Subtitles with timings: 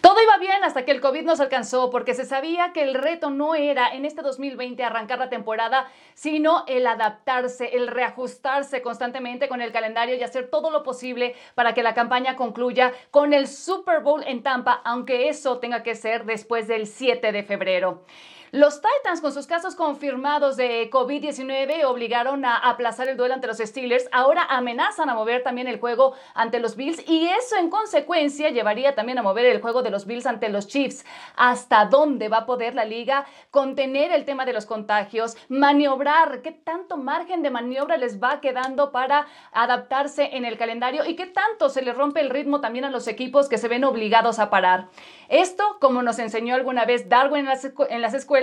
[0.00, 3.30] Todo iba bien hasta que el COVID nos alcanzó porque se sabía que el reto
[3.30, 9.60] no era en este 2020 arrancar la temporada, sino el adaptarse, el reajustarse constantemente con
[9.60, 14.00] el calendario y hacer todo lo posible para que la campaña concluya con el Super
[14.00, 18.04] Bowl en Tampa, aunque eso tenga que ser después del 7 de febrero.
[18.50, 23.58] Los Titans, con sus casos confirmados de COVID-19, obligaron a aplazar el duelo ante los
[23.58, 24.08] Steelers.
[24.10, 28.94] Ahora amenazan a mover también el juego ante los Bills y eso en consecuencia llevaría
[28.94, 31.04] también a mover el juego de los Bills ante los Chiefs.
[31.36, 36.40] ¿Hasta dónde va a poder la liga contener el tema de los contagios, maniobrar?
[36.40, 41.26] ¿Qué tanto margen de maniobra les va quedando para adaptarse en el calendario y qué
[41.26, 44.48] tanto se le rompe el ritmo también a los equipos que se ven obligados a
[44.48, 44.88] parar?
[45.28, 48.37] Esto, como nos enseñó alguna vez Darwin en las, escuelas,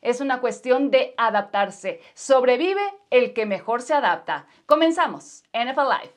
[0.00, 2.00] es una cuestión de adaptarse.
[2.14, 4.46] Sobrevive el que mejor se adapta.
[4.66, 5.42] Comenzamos.
[5.52, 6.14] NFL Live.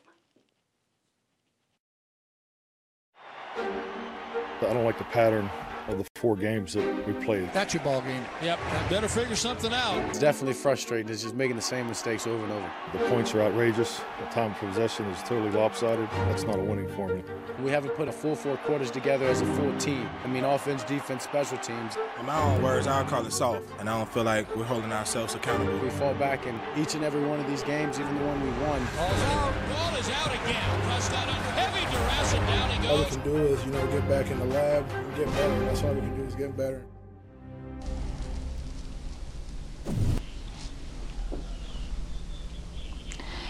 [6.17, 7.51] Four games that we played.
[7.53, 8.25] That's your ball game.
[8.41, 8.59] Yep.
[8.89, 9.97] Better figure something out.
[10.09, 11.11] It's definitely frustrating.
[11.11, 12.71] It's just making the same mistakes over and over.
[12.93, 14.01] The points are outrageous.
[14.19, 16.09] The time of possession is totally lopsided.
[16.11, 17.23] That's not a winning formula.
[17.61, 20.09] We haven't put a full four quarters together as a full team.
[20.23, 21.95] I mean, offense, defense, special teams.
[22.19, 24.91] In my own words, I'll call it soft, and I don't feel like we're holding
[24.91, 25.77] ourselves accountable.
[25.79, 28.49] We fall back in each and every one of these games, even the one we
[28.65, 28.79] won.
[28.95, 29.53] Ball's out.
[29.69, 30.81] Ball is out again.
[30.89, 32.91] Touchdown under heavy duress, and down he goes.
[32.91, 35.59] All we can do is, you know, get back in the lab and get better.
[35.65, 36.01] That's all we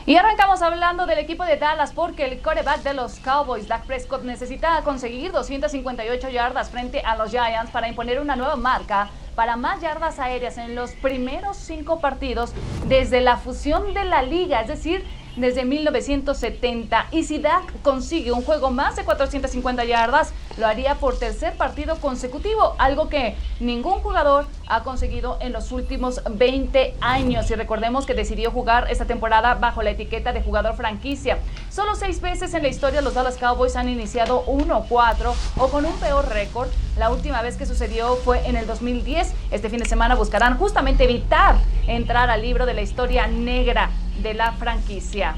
[0.08, 4.24] Y arrancamos hablando del equipo de Dallas porque el coreback de los Cowboys, Dak Prescott,
[4.24, 9.82] necesita conseguir 258 yardas frente a los Giants para imponer una nueva marca para más
[9.82, 12.54] yardas aéreas en los primeros cinco partidos
[12.88, 15.06] desde la fusión de la liga, es decir,
[15.38, 17.08] desde 1970.
[17.12, 21.98] Y si Dak consigue un juego más de 450 yardas, lo haría por tercer partido
[21.98, 27.50] consecutivo, algo que ningún jugador ha conseguido en los últimos 20 años.
[27.50, 31.38] Y recordemos que decidió jugar esta temporada bajo la etiqueta de jugador franquicia.
[31.70, 35.96] Solo seis veces en la historia los Dallas Cowboys han iniciado 1-4 o con un
[35.98, 36.70] peor récord.
[36.98, 39.34] La última vez que sucedió fue en el 2010.
[39.52, 41.56] Este fin de semana buscarán justamente evitar
[41.88, 43.92] entrar al libro de la historia negra
[44.22, 45.36] de la franquicia.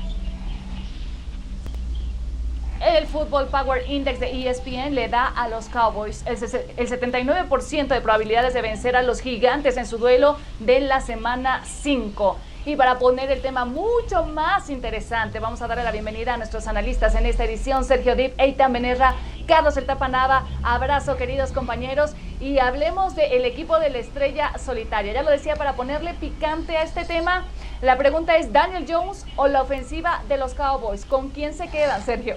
[2.81, 8.53] El Football Power Index de ESPN le da a los Cowboys el 79% de probabilidades
[8.53, 12.37] de vencer a los gigantes en su duelo de la semana 5.
[12.65, 16.67] Y para poner el tema mucho más interesante, vamos a darle la bienvenida a nuestros
[16.67, 19.15] analistas en esta edición, Sergio Dip, Eitan Benerra,
[19.47, 20.45] Carlos El Tapanaba.
[20.61, 22.11] Abrazo, queridos compañeros,
[22.41, 25.13] y hablemos del equipo de la estrella solitaria.
[25.13, 27.45] Ya lo decía, para ponerle picante a este tema,
[27.81, 31.05] la pregunta es, ¿Daniel Jones o la ofensiva de los Cowboys?
[31.05, 32.35] ¿Con quién se quedan, Sergio?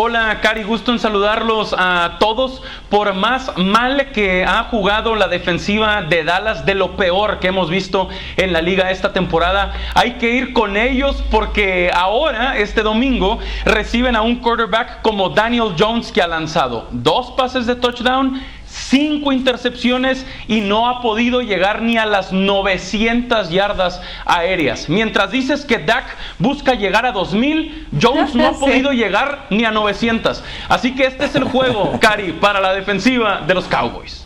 [0.00, 2.62] Hola, Cari, gusto en saludarlos a todos.
[2.88, 7.68] Por más mal que ha jugado la defensiva de Dallas, de lo peor que hemos
[7.68, 13.40] visto en la liga esta temporada, hay que ir con ellos porque ahora, este domingo,
[13.64, 18.40] reciben a un quarterback como Daniel Jones que ha lanzado dos pases de touchdown
[18.78, 24.88] cinco intercepciones y no ha podido llegar ni a las 900 yardas aéreas.
[24.88, 26.04] Mientras dices que Dak
[26.38, 30.42] busca llegar a 2000, Jones no ha podido llegar ni a 900.
[30.68, 34.24] Así que este es el juego, Cari, para la defensiva de los Cowboys.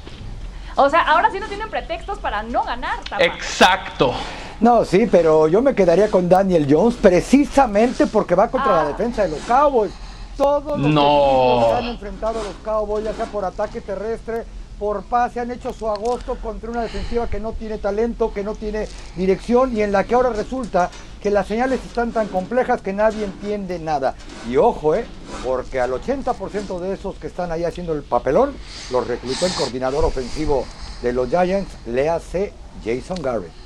[0.75, 2.99] O sea, ahora sí no tienen pretextos para no ganar.
[3.19, 4.15] Exacto.
[4.61, 8.85] No, sí, pero yo me quedaría con Daniel Jones precisamente porque va contra la Ah.
[8.87, 9.93] defensa de los Cowboys.
[10.37, 11.67] Todos los No.
[11.69, 14.45] que han enfrentado a los Cowboys, ya sea por ataque terrestre,
[14.79, 18.55] por pase, han hecho su agosto contra una defensiva que no tiene talento, que no
[18.55, 20.91] tiene dirección y en la que ahora resulta
[21.23, 24.15] que las señales están tan complejas que nadie entiende nada.
[24.51, 25.05] Y ojo, eh,
[25.45, 28.55] porque al 80% de esos que están ahí haciendo el papelón,
[28.91, 30.65] los reclutó el coordinador ofensivo
[31.03, 32.53] de los Giants, le hace
[32.85, 33.62] Jason Garrett.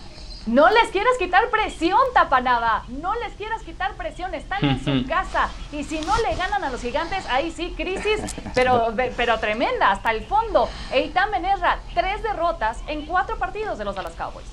[0.47, 2.85] No les quieras quitar presión, Tapanaba.
[2.89, 4.33] No les quieras quitar presión.
[4.33, 5.49] Están en su casa.
[5.73, 8.21] Y si no le ganan a los gigantes, ahí sí, crisis,
[8.55, 10.69] pero, pero tremenda, hasta el fondo.
[10.93, 14.47] Eitan Benerra, tres derrotas en cuatro partidos de los Dallas Cowboys.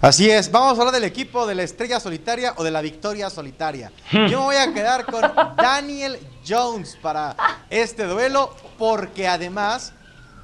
[0.00, 3.28] Así es, vamos a hablar del equipo de la estrella solitaria o de la victoria
[3.30, 3.92] solitaria.
[4.12, 5.22] Yo me voy a quedar con
[5.56, 7.34] Daniel Jones para
[7.70, 9.94] este duelo porque además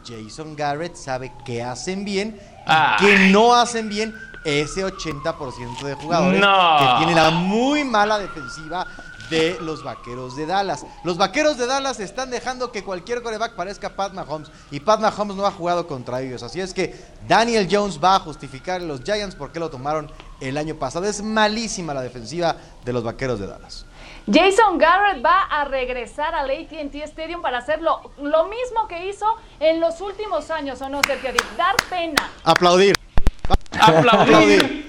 [0.07, 6.41] Jason Garrett sabe que hacen bien y que no hacen bien ese 80% de jugadores
[6.41, 6.77] No.
[6.79, 8.87] que tienen la muy mala defensiva
[9.31, 10.85] de los vaqueros de Dallas.
[11.05, 15.37] Los vaqueros de Dallas están dejando que cualquier coreback parezca Pat Mahomes y Pat Mahomes
[15.37, 16.43] no ha jugado contra ellos.
[16.43, 16.95] Así es que
[17.27, 20.11] Daniel Jones va a justificar a los Giants porque lo tomaron
[20.41, 21.07] el año pasado.
[21.07, 23.87] Es malísima la defensiva de los vaqueros de Dallas.
[24.31, 29.27] Jason Garrett va a regresar al AT&T Stadium para hacer lo, lo mismo que hizo
[29.59, 31.31] en los últimos años, ¿o no, Sergio?
[31.57, 32.31] Dar pena.
[32.45, 32.95] Aplaudir.
[33.81, 34.83] Aplaudir.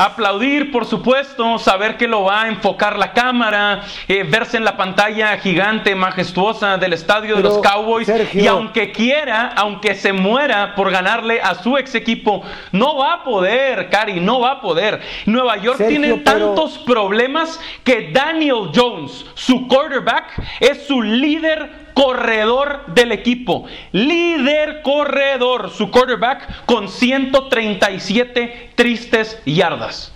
[0.00, 4.76] Aplaudir, por supuesto, saber que lo va a enfocar la cámara, eh, verse en la
[4.76, 8.06] pantalla gigante, majestuosa del estadio de los Cowboys.
[8.06, 8.40] Sergio.
[8.40, 13.24] Y aunque quiera, aunque se muera por ganarle a su ex equipo, no va a
[13.24, 15.00] poder, Cari, no va a poder.
[15.26, 20.26] Nueva York Sergio, tiene pero- tantos problemas que Daniel Jones, su quarterback,
[20.60, 23.64] es su líder corredor del equipo.
[23.90, 30.12] Líder corredor, su quarterback con 137 tristes yardas.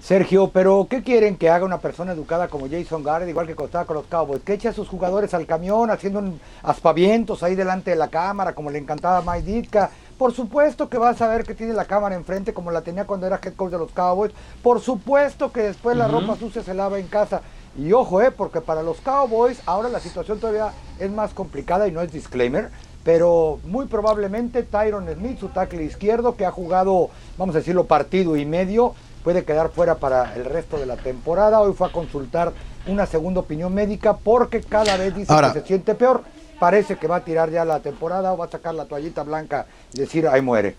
[0.00, 3.84] Sergio, pero ¿qué quieren que haga una persona educada como Jason Garrett, igual que contaba
[3.84, 4.42] con los Cowboys?
[4.42, 8.54] Que eche a sus jugadores al camión haciendo un aspavientos ahí delante de la cámara,
[8.54, 9.90] como le encantaba a Mike Ditka.
[10.16, 13.26] Por supuesto que va a saber que tiene la cámara enfrente, como la tenía cuando
[13.26, 14.32] era head coach de los Cowboys.
[14.62, 17.42] Por supuesto que después la ropa sucia se lava en casa.
[17.78, 21.92] Y ojo, eh, porque para los Cowboys ahora la situación todavía es más complicada y
[21.92, 22.70] no es disclaimer.
[23.04, 27.08] Pero muy probablemente Tyron Smith, su tackle izquierdo, que ha jugado,
[27.38, 28.94] vamos a decirlo, partido y medio,
[29.24, 31.60] puede quedar fuera para el resto de la temporada.
[31.60, 32.52] Hoy fue a consultar
[32.86, 36.22] una segunda opinión médica porque cada vez dice Ahora- que se siente peor.
[36.58, 39.64] Parece que va a tirar ya la temporada o va a sacar la toallita blanca
[39.94, 40.76] y decir, ahí muere.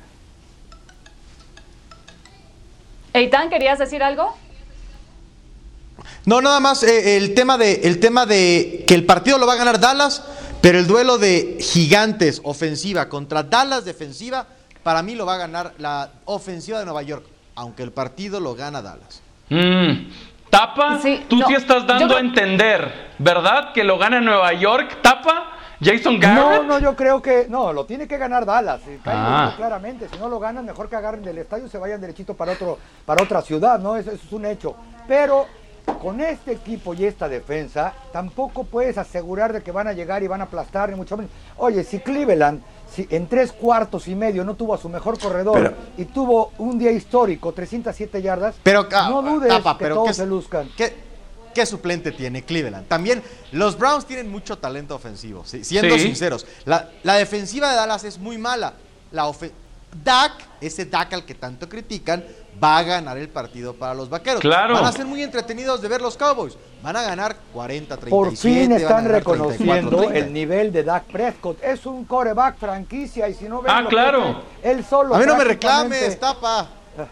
[3.13, 4.35] Eitan, ¿querías decir algo?
[6.25, 9.53] No, nada más eh, el tema de el tema de que el partido lo va
[9.53, 10.23] a ganar Dallas,
[10.61, 14.45] pero el duelo de gigantes ofensiva contra Dallas defensiva,
[14.83, 17.25] para mí lo va a ganar la ofensiva de Nueva York,
[17.55, 19.21] aunque el partido lo gana Dallas.
[19.49, 20.09] Mm.
[20.49, 23.71] Tapa, Sí, tú no, sí estás dando a entender, ¿verdad?
[23.73, 24.97] Que lo gana Nueva York.
[25.01, 26.63] Tapa, Jason No, Garrett.
[26.65, 29.53] no, yo creo que no, lo tiene que ganar Dallas, Ah.
[29.57, 32.51] claramente, si no lo ganan, mejor que agarren del estadio y se vayan derechito para
[32.51, 33.95] otro para otra ciudad, ¿no?
[33.95, 34.75] Eso, eso es un hecho.
[35.07, 35.47] Pero
[36.01, 40.27] con este equipo y esta defensa, tampoco puedes asegurar de que van a llegar y
[40.27, 41.31] van a aplastar, ni mucho menos.
[41.57, 42.61] Oye, si Cleveland
[42.93, 46.51] si en tres cuartos y medio no tuvo a su mejor corredor Pero- y tuvo
[46.57, 50.25] un día histórico, 307 yardas, Pero ah, no dudes Tapa, que pero todos ¿qué, se
[50.25, 50.69] luzcan.
[50.75, 50.93] ¿qué,
[51.53, 52.87] qué suplente tiene Cleveland?
[52.89, 53.23] También
[53.53, 56.01] los Browns tienen mucho talento ofensivo, sí, siendo Sí.
[56.01, 56.45] sinceros.
[56.65, 58.73] La, la defensiva de Dallas es muy mala.
[59.13, 59.31] La
[60.03, 62.23] Dak, ese Dak al que tanto critican,
[62.63, 64.39] va a ganar el partido para los vaqueros.
[64.41, 64.73] Claro.
[64.75, 66.57] Van a ser muy entretenidos de ver los Cowboys.
[66.83, 68.09] Van a ganar 40, 37.
[68.09, 70.17] Por fin están ganar 34, reconociendo 30.
[70.17, 71.63] el nivel de Dak Prescott.
[71.63, 74.41] Es un coreback franquicia y si no ven Ah, que claro.
[74.63, 75.15] él solo.
[75.15, 76.59] A mí no me reclames, tapa.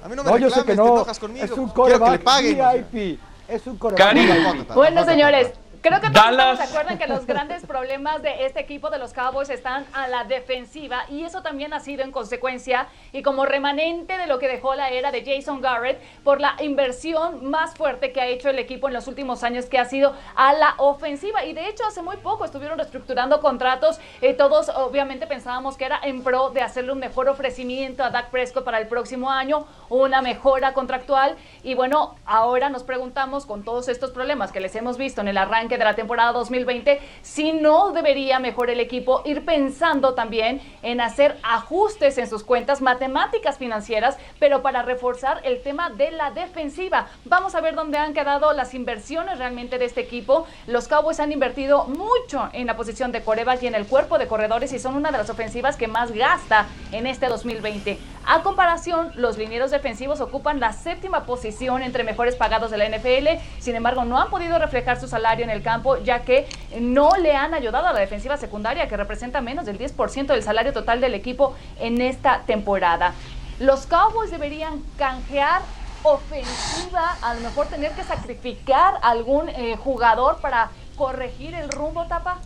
[0.03, 0.87] A mí no me No, yo reclames, sé que te no.
[0.87, 1.45] enojas conmigo.
[1.45, 2.87] Es un Quiero que le coreback paguen.
[2.91, 3.19] VIP.
[3.47, 5.51] Es un coreback Bueno, señores.
[5.81, 6.53] Creo que todos Dallas.
[6.53, 9.85] estamos de acuerdo en que los grandes problemas de este equipo de los Cowboys están
[9.93, 14.39] a la defensiva y eso también ha sido en consecuencia y como remanente de lo
[14.39, 18.49] que dejó la era de Jason Garrett por la inversión más fuerte que ha hecho
[18.49, 21.85] el equipo en los últimos años que ha sido a la ofensiva y de hecho
[21.85, 26.61] hace muy poco estuvieron reestructurando contratos eh, todos obviamente pensábamos que era en pro de
[26.61, 31.75] hacerle un mejor ofrecimiento a Dak Prescott para el próximo año una mejora contractual y
[31.75, 35.68] bueno ahora nos preguntamos con todos estos problemas que les hemos visto en el arranque
[35.77, 41.37] de la temporada 2020 si no debería mejor el equipo ir pensando también en hacer
[41.43, 47.07] ajustes en sus cuentas matemáticas financieras pero para reforzar el tema de la defensiva.
[47.25, 50.47] Vamos a ver dónde han quedado las inversiones realmente de este equipo.
[50.67, 54.27] Los Cowboys han invertido mucho en la posición de coreback y en el cuerpo de
[54.27, 59.11] corredores y son una de las ofensivas que más gasta en este 2020 a comparación
[59.15, 64.05] los linieros defensivos ocupan la séptima posición entre mejores pagados de la NFL sin embargo
[64.05, 66.47] no han podido reflejar su salario en el campo ya que
[66.79, 70.73] no le han ayudado a la defensiva secundaria que representa menos del 10% del salario
[70.73, 73.13] total del equipo en esta temporada.
[73.59, 75.61] Los Cowboys deberían canjear
[76.03, 82.39] ofensiva, a lo mejor tener que sacrificar algún eh, jugador para corregir el rumbo, Tapa.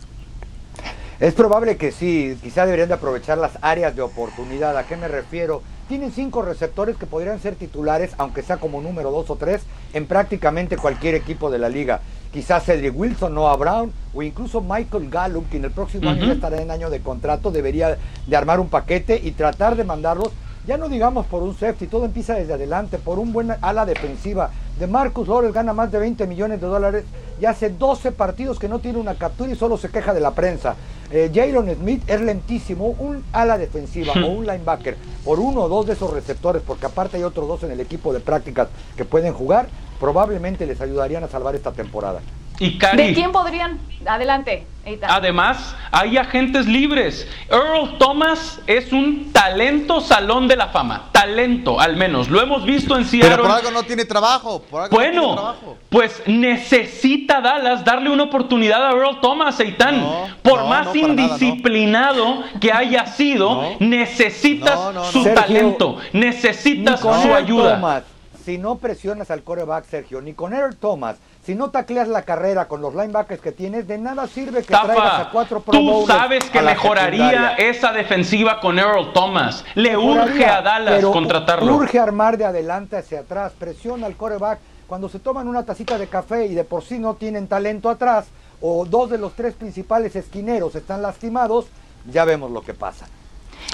[1.20, 4.76] Es probable que sí, quizá deberían de aprovechar las áreas de oportunidad.
[4.76, 5.62] ¿A qué me refiero?
[5.86, 10.06] Tienen cinco receptores que podrían ser titulares, aunque sea como número dos o tres, en
[10.06, 12.00] prácticamente cualquier equipo de la liga.
[12.34, 16.60] Quizás Cedric Wilson, Noah Brown o incluso Michael Gallup, que en el próximo año estará
[16.60, 20.32] en año de contrato, debería de armar un paquete y tratar de mandarlos,
[20.66, 24.50] ya no digamos por un safety, todo empieza desde adelante, por un buen ala defensiva.
[24.80, 27.04] De Marcus Lawrence gana más de 20 millones de dólares
[27.40, 30.32] y hace 12 partidos que no tiene una captura y solo se queja de la
[30.32, 30.74] prensa.
[31.12, 35.86] Eh, Jalen Smith es lentísimo, un ala defensiva o un linebacker por uno o dos
[35.86, 39.32] de esos receptores, porque aparte hay otros dos en el equipo de prácticas que pueden
[39.32, 39.68] jugar,
[40.04, 42.20] probablemente les ayudarían a salvar esta temporada.
[42.58, 43.80] Y Cari, ¿De quién podrían?
[44.06, 45.10] Adelante, Eitan.
[45.10, 47.26] además, hay agentes libres.
[47.50, 51.08] Earl Thomas es un talento salón de la fama.
[51.10, 52.28] Talento, al menos.
[52.28, 53.30] Lo hemos visto en Seattle.
[53.30, 54.62] Pero por algo no tiene trabajo.
[54.70, 55.78] Por algo no tiene Bueno, trabajo.
[55.88, 60.00] pues necesita Dallas darle una oportunidad a Earl Thomas, Eitan.
[60.02, 61.22] No, Por no, más no, para nada, no.
[61.22, 63.76] indisciplinado que haya sido, No.
[63.80, 65.04] necesitas No, no, no.
[65.10, 67.76] su Sergio, talento, necesitas su ayuda.
[67.76, 68.02] Thomas,
[68.44, 72.68] si no presionas al coreback, Sergio, ni con Earl Thomas, si no tacleas la carrera
[72.68, 76.44] con los linebackers que tienes, de nada sirve que traigas a cuatro Pro tú sabes
[76.50, 77.68] que mejoraría secundaria.
[77.70, 79.64] esa defensiva con Earl Thomas.
[79.74, 81.74] Le urge a Dallas pero contratarlo.
[81.74, 84.58] Urge armar de adelante hacia atrás, presiona al coreback.
[84.86, 88.26] Cuando se toman una tacita de café y de por sí no tienen talento atrás,
[88.60, 91.66] o dos de los tres principales esquineros están lastimados,
[92.10, 93.06] ya vemos lo que pasa.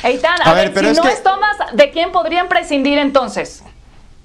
[0.04, 2.48] Eitan, A a, ver, ver, pero si es no que- es Thomas, ¿de quién podrían
[2.48, 3.64] prescindir entonces?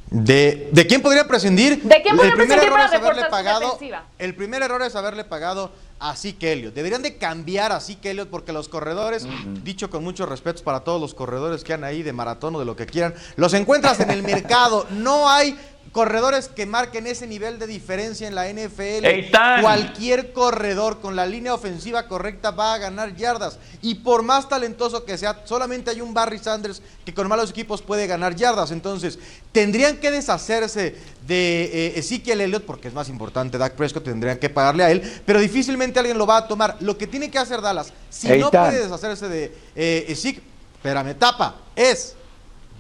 [0.10, 1.82] ¿De, ¿De quién podría prescindir?
[1.82, 4.06] ¿De quién podría el primer prescindir error para es haberle pagado, defensiva?
[4.20, 6.74] El primer error es haberle pagado a Zeke Elliott.
[6.74, 9.28] Deberían de cambiar a Zeke Elliott porque los corredores,
[9.64, 12.66] dicho con mucho respeto para todos los corredores que han ahí de maratón o de
[12.66, 14.86] lo que quieran, los encuentras en el mercado.
[14.92, 15.58] No hay
[15.96, 19.06] corredores que marquen ese nivel de diferencia en la NFL.
[19.06, 19.62] Eitan.
[19.62, 23.60] Cualquier corredor con la línea ofensiva correcta va a ganar yardas.
[23.82, 27.82] Y por más talentoso que sea, solamente hay un Barry Sanders que con malos equipos
[27.82, 28.72] puede ganar yardas.
[28.72, 29.18] Entonces,
[29.54, 34.50] tendrían que deshacerse de eh, Ezekiel Elliott, porque es más importante, Dak Prescott tendrían que
[34.50, 36.76] pagarle a él, pero difícilmente alguien lo va a tomar.
[36.82, 40.44] Lo que tiene que hacer Dallas, si no puede deshacerse de eh, Ezekiel,
[40.76, 42.16] espérame, tapa, es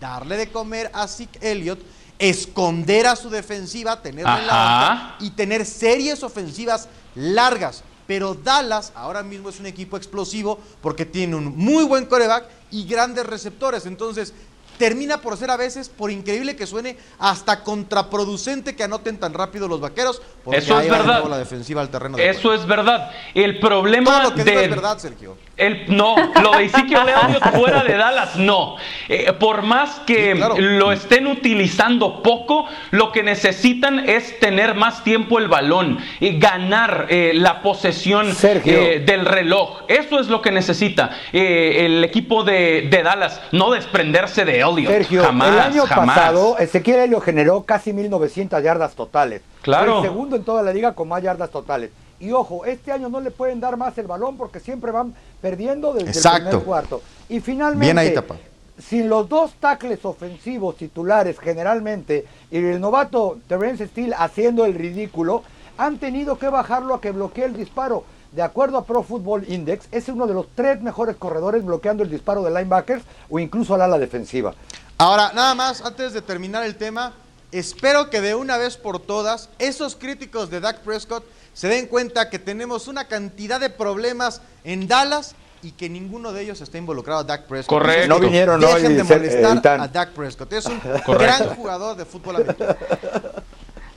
[0.01, 1.79] darle de comer a Zeke Elliott,
[2.19, 7.84] esconder a su defensiva, tenerla en la y tener series ofensivas largas.
[8.07, 12.86] Pero Dallas ahora mismo es un equipo explosivo porque tiene un muy buen coreback y
[12.86, 13.86] grandes receptores.
[13.88, 14.31] Entonces,
[14.77, 19.67] termina por ser a veces, por increíble que suene, hasta contraproducente que anoten tan rápido
[19.67, 20.22] los vaqueros.
[20.43, 21.24] Porque Eso es verdad.
[21.27, 22.62] la defensiva al terreno de Eso juego.
[22.62, 23.10] es verdad.
[23.34, 25.38] El problema Todo lo que de es verdad, Sergio.
[25.57, 28.75] El, no, lo de Ezekiel Elliott fuera de Dallas, no.
[29.07, 30.55] Eh, por más que Sí, claro.
[30.57, 37.07] lo estén utilizando poco, lo que necesitan es tener más tiempo el balón y ganar
[37.09, 39.83] eh, la posesión eh, del reloj.
[39.88, 44.91] Eso es lo que necesita el equipo de, de Dallas, no desprenderse de Elliott.
[44.91, 46.17] Sergio, jamás, el año jamás.
[46.17, 49.41] pasado Ezequiel Elliott generó casi 1900 yardas totales.
[49.62, 49.97] Claro.
[50.00, 51.91] El segundo en toda la liga con más yardas totales.
[52.19, 55.13] Y ojo, este año no le pueden dar más el balón porque siempre van
[55.45, 57.03] perdiendo desde el primer cuarto.
[57.29, 58.35] Y finalmente, Bien ahí, Tapa.
[58.79, 65.43] sin los dos tackles ofensivos titulares generalmente y el novato Terrence Steele haciendo el ridículo,
[65.77, 68.05] han tenido que bajarlo a que bloquee el disparo.
[68.31, 72.09] De acuerdo a Pro Football Index, es uno de los tres mejores corredores bloqueando el
[72.09, 74.55] disparo de linebackers o incluso al ala defensiva.
[74.97, 77.13] Ahora, nada más, antes de terminar el tema,
[77.51, 81.23] espero que de una vez por todas, esos críticos de Dak Prescott
[81.55, 85.33] se den cuenta que tenemos una cantidad de problemas en Dallas
[85.63, 87.79] y que ninguno de ellos está involucrado a Dak Prescott.
[87.79, 88.07] Correcto.
[88.09, 89.81] No vinieron Dejen hoy, de Ser- molestar eh, Tan.
[89.81, 90.53] a Dak Prescott.
[90.53, 91.13] Es un Correcto.
[91.17, 92.75] gran jugador de fútbol americano.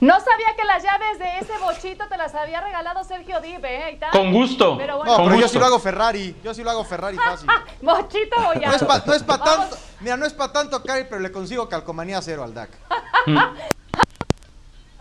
[0.01, 3.99] No sabía que las llaves de ese bochito te las había regalado Sergio Dive, ¿eh?
[4.13, 4.77] Con gusto.
[4.77, 5.53] Pero bueno, No, Con pero yo gusto.
[5.55, 6.37] sí lo hago Ferrari.
[6.41, 7.49] Yo sí lo hago Ferrari fácil.
[7.81, 8.69] bochito o ya.
[8.69, 8.75] No
[9.13, 9.69] es para Vamos.
[9.69, 9.77] tanto.
[9.99, 12.69] Mira, no es para tanto, Cari, pero le consigo calcomanía cero al Dak.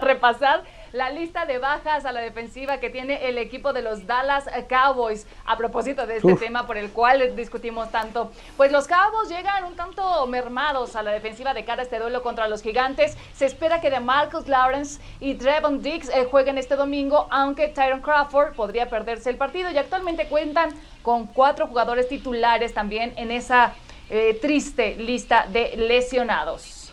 [0.00, 4.45] repasar la lista de bajas a la defensiva que tiene el equipo de los Dallas
[4.68, 5.26] Cowboys.
[5.45, 9.76] A propósito de este tema por el cual discutimos tanto, pues los Cowboys llegan un
[9.76, 13.16] tanto mermados a la defensiva de cara a este duelo contra los Gigantes.
[13.35, 18.00] Se espera que de Marcus Lawrence y Trevon Diggs eh, jueguen este domingo, aunque Tyron
[18.00, 20.71] Crawford podría perderse el partido y actualmente cuentan
[21.02, 23.75] con cuatro jugadores titulares también en esa
[24.11, 26.92] eh, triste lista de lesionados.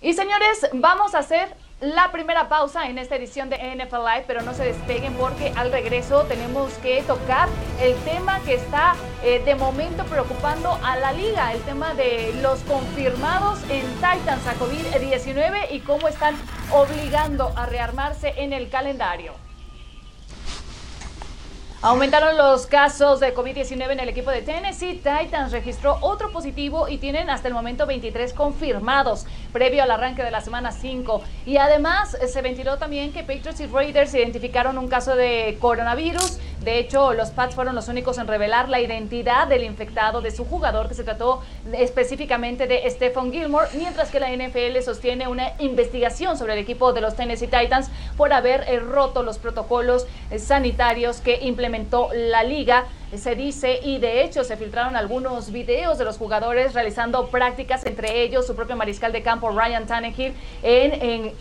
[0.00, 4.42] Y señores, vamos a hacer la primera pausa en esta edición de NFL Live, pero
[4.42, 7.48] no se despeguen porque al regreso tenemos que tocar
[7.80, 12.60] el tema que está eh, de momento preocupando a la liga, el tema de los
[12.60, 16.34] confirmados en Titans a COVID-19 y cómo están
[16.72, 19.47] obligando a rearmarse en el calendario.
[21.80, 24.94] Aumentaron los casos de COVID-19 en el equipo de Tennessee.
[24.94, 30.32] Titans registró otro positivo y tienen hasta el momento 23 confirmados previo al arranque de
[30.32, 31.22] la semana 5.
[31.46, 36.40] Y además eh, se ventiló también que Patriots y Raiders identificaron un caso de coronavirus.
[36.64, 40.44] De hecho, los Pats fueron los únicos en revelar la identidad del infectado de su
[40.44, 41.42] jugador, que se trató
[41.72, 47.00] específicamente de Stephon Gilmore, mientras que la NFL sostiene una investigación sobre el equipo de
[47.00, 51.38] los Tennessee Titans por haber eh, roto los protocolos eh, sanitarios que
[52.14, 57.28] la liga se dice, y de hecho se filtraron algunos videos de los jugadores realizando
[57.28, 61.32] prácticas, entre ellos su propio mariscal de campo Ryan Tannehill, en,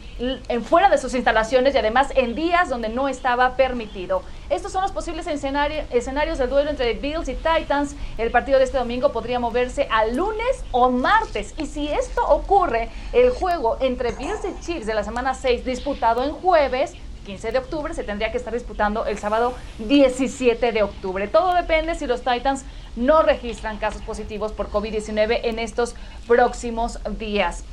[0.48, 4.22] en, fuera de sus instalaciones y además en días donde no estaba permitido.
[4.50, 7.98] Estos son los posibles escenarios del duelo entre Bills y Titans.
[8.18, 11.54] El partido de este domingo podría moverse al lunes o martes.
[11.58, 16.24] Y si esto ocurre, el juego entre Bills y Chiefs de la semana 6 disputado
[16.24, 16.94] en jueves,
[17.28, 21.28] 15 de octubre, se tendría que estar disputando el sábado 17 de octubre.
[21.28, 22.64] Todo depende si los Titans
[22.96, 25.94] no registran casos positivos por COVID-19 en estos
[26.26, 27.66] próximos días.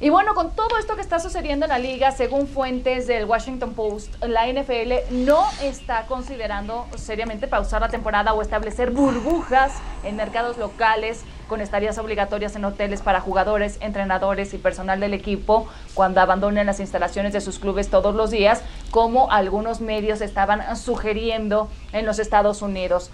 [0.00, 3.74] Y bueno, con todo esto que está sucediendo en la liga, según fuentes del Washington
[3.74, 9.72] Post, la NFL no está considerando seriamente pausar la temporada o establecer burbujas
[10.02, 15.68] en mercados locales con estadías obligatorias en hoteles para jugadores, entrenadores y personal del equipo
[15.94, 21.68] cuando abandonen las instalaciones de sus clubes todos los días, como algunos medios estaban sugiriendo
[21.92, 23.10] en los Estados Unidos.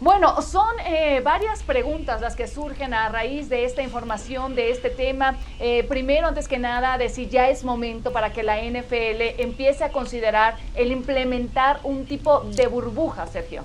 [0.00, 4.90] Bueno, son eh, varias preguntas las que surgen a raíz de esta información, de este
[4.90, 5.36] tema.
[5.60, 9.84] Eh, primero, antes que nada, de si ya es momento para que la NFL empiece
[9.84, 13.64] a considerar el implementar un tipo de burbuja, Sergio.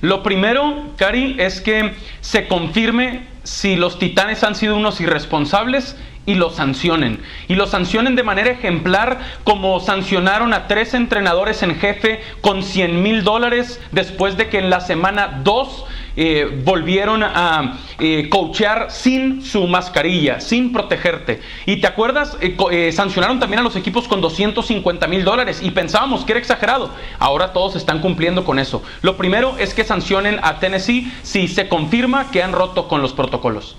[0.00, 6.34] Lo primero, Cari, es que se confirme si los titanes han sido unos irresponsables y
[6.34, 7.20] lo sancionen.
[7.48, 13.02] Y lo sancionen de manera ejemplar como sancionaron a tres entrenadores en jefe con 100
[13.02, 15.84] mil dólares después de que en la semana 2
[16.16, 21.40] eh, volvieron a eh, coachear sin su mascarilla, sin protegerte.
[21.66, 26.24] Y te acuerdas, eh, sancionaron también a los equipos con 250 mil dólares y pensábamos
[26.24, 26.90] que era exagerado.
[27.18, 28.82] Ahora todos están cumpliendo con eso.
[29.02, 33.12] Lo primero es que sancionen a Tennessee si se confirma que han roto con los
[33.12, 33.76] protocolos.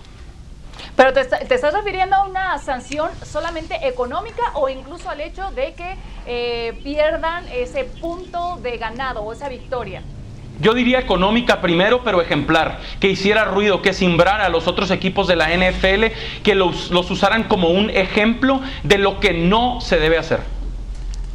[0.96, 5.96] Pero te, estás refiriendo a una sanción solamente económica o incluso al hecho de que
[6.26, 10.02] eh, pierdan ese punto de ganado o esa victoria.
[10.62, 15.28] Yo diría económica primero, pero ejemplar, que hiciera ruido, que simbrara a los otros equipos
[15.28, 16.06] de la NFL,
[16.44, 20.40] que los, los usaran como un ejemplo de lo que no se debe hacer.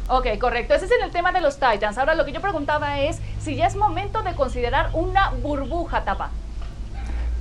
[0.07, 0.73] Ok, correcto.
[0.73, 1.99] Ese es en el tema de los Titans.
[1.99, 6.31] Ahora lo que yo preguntaba es si ya es momento de considerar una burbuja tapa.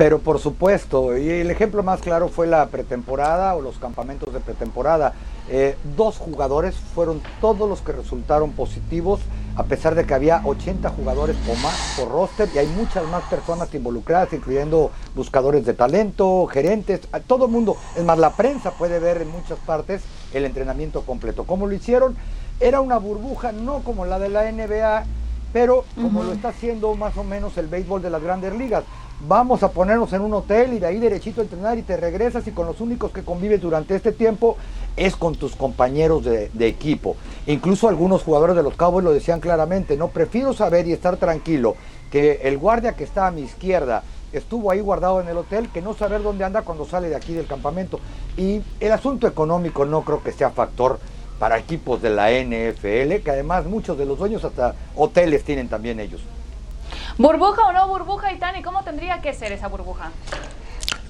[0.01, 4.41] Pero por supuesto, y el ejemplo más claro fue la pretemporada o los campamentos de
[4.41, 5.13] pretemporada.
[5.51, 9.21] Eh, dos jugadores fueron todos los que resultaron positivos,
[9.57, 13.25] a pesar de que había 80 jugadores o más por roster y hay muchas más
[13.25, 17.77] personas involucradas, incluyendo buscadores de talento, gerentes, todo el mundo.
[17.95, 20.01] Es más, la prensa puede ver en muchas partes
[20.33, 21.45] el entrenamiento completo.
[21.45, 22.17] ¿Cómo lo hicieron?
[22.59, 25.05] Era una burbuja, no como la de la NBA,
[25.53, 28.85] pero como lo está haciendo más o menos el béisbol de las grandes ligas
[29.27, 32.53] vamos a ponernos en un hotel y de ahí derechito entrenar y te regresas y
[32.53, 34.57] con los únicos que convives durante este tiempo
[34.97, 37.17] es con tus compañeros de, equipo.
[37.47, 41.75] Incluso algunos jugadores de los Cowboys lo decían claramente, no, prefiero saber y estar tranquilo
[42.11, 44.03] que el guardia que está a mi izquierda
[44.33, 47.35] estuvo ahí guardado en el hotel que no saber dónde anda cuando sale de aquí
[47.35, 48.01] del campamento.
[48.37, 50.99] Y el asunto económico no creo que sea factor
[51.39, 55.99] para equipos de la NFL, que además muchos de los dueños hasta hoteles tienen también
[55.99, 56.21] ellos.
[57.21, 58.63] ¿Burbuja o no burbuja, Itani?
[58.63, 60.11] ¿Cómo tendría que ser esa burbuja?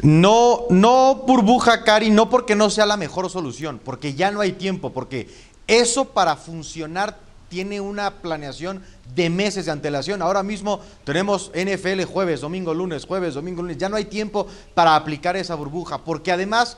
[0.02, 4.50] No, no burbuja, Cari, no porque no sea la mejor solución, porque ya no hay
[4.50, 5.28] tiempo, porque
[5.68, 7.16] eso para funcionar
[7.48, 8.82] tiene una planeación
[9.14, 10.20] de meses de antelación.
[10.20, 13.78] Ahora mismo tenemos NFL jueves, domingo, lunes, jueves, domingo, lunes.
[13.78, 16.76] Ya no hay tiempo para aplicar esa burbuja, porque además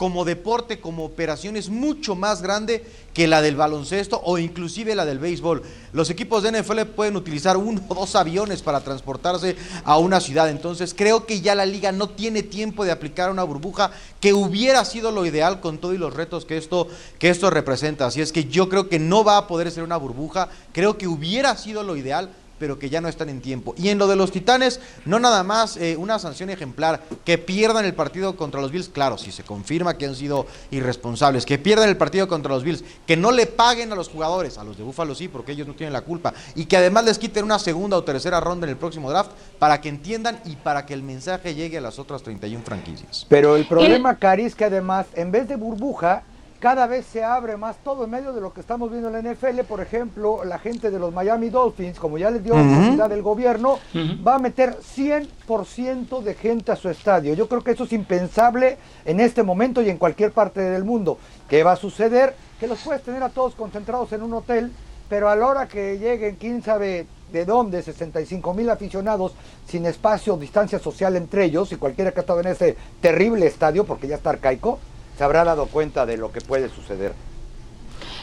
[0.00, 5.04] como deporte, como operación es mucho más grande que la del baloncesto o inclusive la
[5.04, 5.62] del béisbol.
[5.92, 10.48] Los equipos de NFL pueden utilizar uno o dos aviones para transportarse a una ciudad.
[10.48, 14.86] Entonces creo que ya la liga no tiene tiempo de aplicar una burbuja que hubiera
[14.86, 18.06] sido lo ideal con todos los retos que esto, que esto representa.
[18.06, 20.48] Así es que yo creo que no va a poder ser una burbuja.
[20.72, 22.30] Creo que hubiera sido lo ideal
[22.60, 23.74] pero que ya no están en tiempo.
[23.76, 27.86] Y en lo de los Titanes, no nada más eh, una sanción ejemplar, que pierdan
[27.86, 31.88] el partido contra los Bills, claro, si se confirma que han sido irresponsables, que pierdan
[31.88, 34.84] el partido contra los Bills, que no le paguen a los jugadores, a los de
[34.84, 37.96] Búfalo sí, porque ellos no tienen la culpa, y que además les quiten una segunda
[37.96, 41.54] o tercera ronda en el próximo draft para que entiendan y para que el mensaje
[41.54, 43.26] llegue a las otras 31 franquicias.
[43.30, 46.24] Pero el problema, Cari, es que además, en vez de burbuja,
[46.60, 49.32] cada vez se abre más todo en medio de lo que estamos viendo en la
[49.32, 49.60] NFL.
[49.66, 53.22] Por ejemplo, la gente de los Miami Dolphins, como ya les dio la oportunidad del
[53.22, 53.78] gobierno,
[54.26, 57.32] va a meter 100% de gente a su estadio.
[57.32, 61.18] Yo creo que eso es impensable en este momento y en cualquier parte del mundo.
[61.48, 62.34] ¿Qué va a suceder?
[62.60, 64.70] Que los puedes tener a todos concentrados en un hotel,
[65.08, 69.32] pero a la hora que lleguen, quién sabe de dónde, 65 mil aficionados
[69.66, 73.84] sin espacio, distancia social entre ellos, y cualquiera que ha estado en ese terrible estadio,
[73.84, 74.78] porque ya está arcaico,
[75.20, 77.12] se habrá dado cuenta de lo que puede suceder.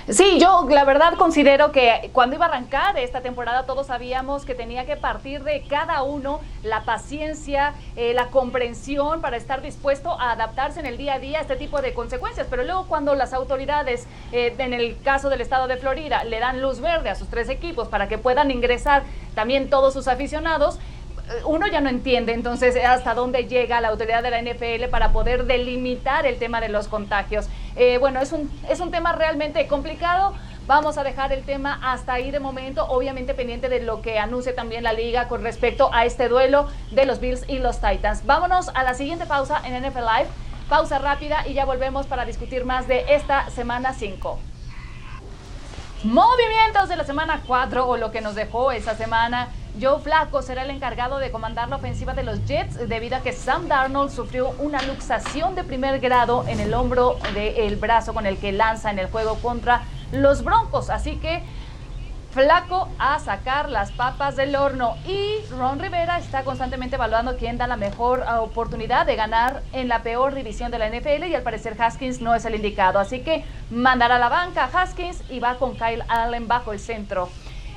[0.10, 4.56] Sí, yo la verdad considero que cuando iba a arrancar esta temporada todos sabíamos que
[4.56, 10.32] tenía que partir de cada uno la paciencia, eh, la comprensión para estar dispuesto a
[10.32, 12.48] adaptarse en el día a día a este tipo de consecuencias.
[12.50, 16.64] Pero luego cuando las autoridades, eh, en el caso del estado de Florida, le dan
[16.64, 19.04] luz verde a sus tres equipos para que puedan ingresar
[19.36, 20.80] también todos sus aficionados,
[21.46, 25.46] uno ya no entiende entonces hasta dónde llega la autoridad de la NFL para poder
[25.46, 27.48] delimitar el tema de los contagios.
[27.76, 30.34] Eh, bueno, es un, es un tema realmente complicado.
[30.68, 34.52] Vamos a dejar el tema hasta ahí de momento, obviamente pendiente de lo que anuncie
[34.52, 38.26] también la liga con respecto a este duelo de los Bills y los Titans.
[38.26, 40.28] Vámonos a la siguiente pausa en NFL Live.
[40.68, 44.38] Pausa rápida y ya volvemos para discutir más de esta semana 5.
[46.04, 49.48] Movimientos de la semana 4 o lo que nos dejó esa semana.
[49.80, 53.34] Joe Flacco será el encargado de comandar la ofensiva de los Jets debido a que
[53.34, 58.38] Sam Darnold sufrió una luxación de primer grado en el hombro del brazo con el
[58.38, 60.90] que lanza en el juego contra los Broncos.
[60.90, 61.44] Así que
[62.32, 64.96] Flaco a sacar las papas del horno.
[65.08, 70.04] Y Ron Rivera está constantemente evaluando quién da la mejor oportunidad de ganar en la
[70.04, 73.00] peor división de la NFL y al parecer Haskins no es el indicado.
[73.00, 77.30] Así que mandará a la banca Haskins y va con Kyle Allen bajo el centro.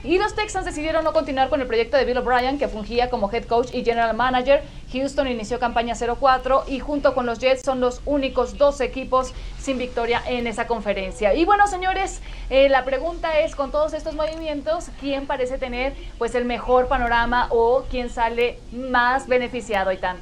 [0.03, 3.31] Y los Texans decidieron no continuar con el proyecto de Bill O'Brien, que fungía como
[3.31, 4.63] head coach y general manager.
[4.93, 9.77] Houston inició campaña 0-4 y junto con los Jets son los únicos dos equipos sin
[9.77, 11.35] victoria en esa conferencia.
[11.35, 16.35] Y bueno, señores, eh, la pregunta es, con todos estos movimientos, ¿quién parece tener pues
[16.35, 20.17] el mejor panorama o quién sale más beneficiado, Itán?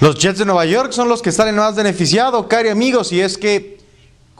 [0.00, 3.36] Los Jets de Nueva York son los que salen más beneficiados, cari amigos, y es
[3.36, 3.81] que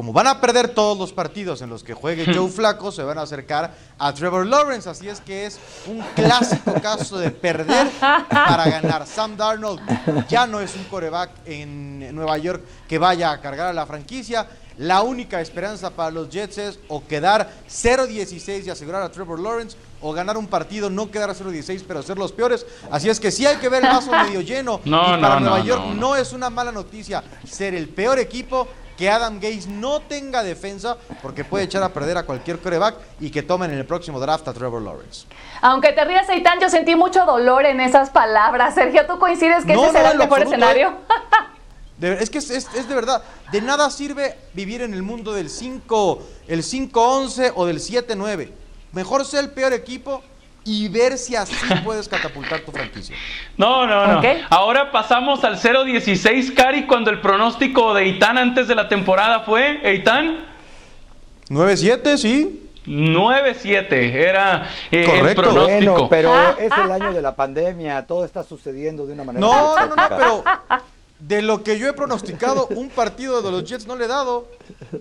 [0.03, 3.19] como van a perder todos los partidos en los que juegue Joe Flaco, se van
[3.19, 4.91] a acercar a Trevor Lawrence.
[4.91, 9.07] Así es que es un clásico caso de perder para ganar.
[9.07, 9.81] Sam Darnold
[10.27, 14.49] ya no es un coreback en Nueva York que vaya a cargar a la franquicia.
[14.77, 19.77] La única esperanza para los Jets es o quedar 0-16 y asegurar a Trevor Lawrence
[20.01, 22.67] o ganar un partido, no quedar a 0-16 pero ser los peores.
[22.91, 24.81] Así es que sí hay que ver el vaso medio lleno.
[24.85, 28.19] No, y para no, Nueva no, York no es una mala noticia ser el peor
[28.19, 32.97] equipo que Adam Gaze no tenga defensa porque puede echar a perder a cualquier coreback
[33.21, 35.27] y que tomen en el próximo draft a Trevor Lawrence.
[35.61, 38.75] Aunque te rías, Eitan, yo sentí mucho dolor en esas palabras.
[38.75, 40.89] Sergio, ¿tú coincides que No, ese no, será el mejor absoluto, escenario?
[40.89, 41.15] ¿eh?
[41.99, 45.33] De- es que es, es- es de verdad, de nada sirve vivir en el mundo
[45.33, 48.51] del 5, el 5-11 o del 7-9.
[48.93, 50.23] Mejor ser el peor equipo
[50.65, 53.17] y ver si así puedes catapultar tu franquicia.
[53.57, 54.19] No, no, no.
[54.19, 54.25] Ok.
[54.51, 59.81] Ahora pasamos al 0-16, Cari, cuando el pronóstico de Eitan antes de la temporada fue,
[59.83, 60.47] Eitan,
[61.49, 62.59] 9-7, sí.
[62.87, 63.93] 9-7.
[63.93, 65.43] Era eh, el Correcto.
[65.43, 65.93] pronóstico.
[65.93, 69.47] Bueno, pero es el año de la pandemia, todo está sucediendo de una manera.
[69.47, 70.17] No, no, no, exótica.
[70.17, 70.45] pero
[71.21, 74.49] de lo que yo he pronosticado, un partido de los Jets no le he dado.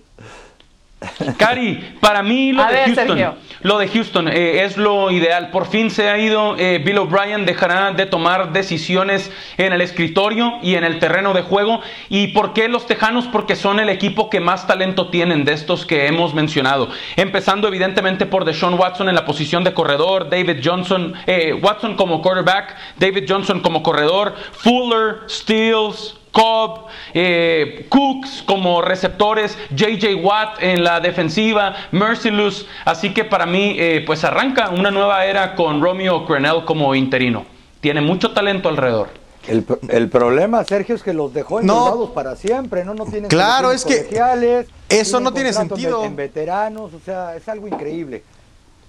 [1.38, 3.36] Cari, para mí lo A de ver, Houston, Sergio.
[3.62, 5.50] lo de Houston eh, es lo ideal.
[5.50, 6.56] Por fin se ha ido.
[6.60, 11.42] eh, Bill O'Brien dejará de tomar decisiones en el escritorio y en el terreno de
[11.42, 11.82] juego.
[12.10, 13.26] ¿Y por qué los Tejanos?
[13.26, 16.90] Porque son el equipo que más talento tienen de estos que hemos mencionado.
[17.16, 22.22] Empezando evidentemente por Deshaun Watson en la posición de corredor, David Johnson, eh, Watson como
[22.22, 30.84] quarterback, David Johnson como corredor, Fuller, Steels, Cobb, eh, Cooks como receptores, JJ Watt en
[30.84, 32.66] la defensiva, Merciless.
[32.86, 37.46] Así que para mí, eh, pues arranca una nueva era con Romeo Crenell como interino.
[37.82, 39.10] Tiene mucho talento alrededor.
[39.48, 41.74] El, pro- el problema, Sergio, es que los dejó No.
[41.74, 42.94] endeudados para siempre, ¿no?
[42.94, 46.02] No tienen Claro, es que colegiales, eso no tiene sentido.
[46.02, 48.24] En, en veteranos, o sea, es algo increíble.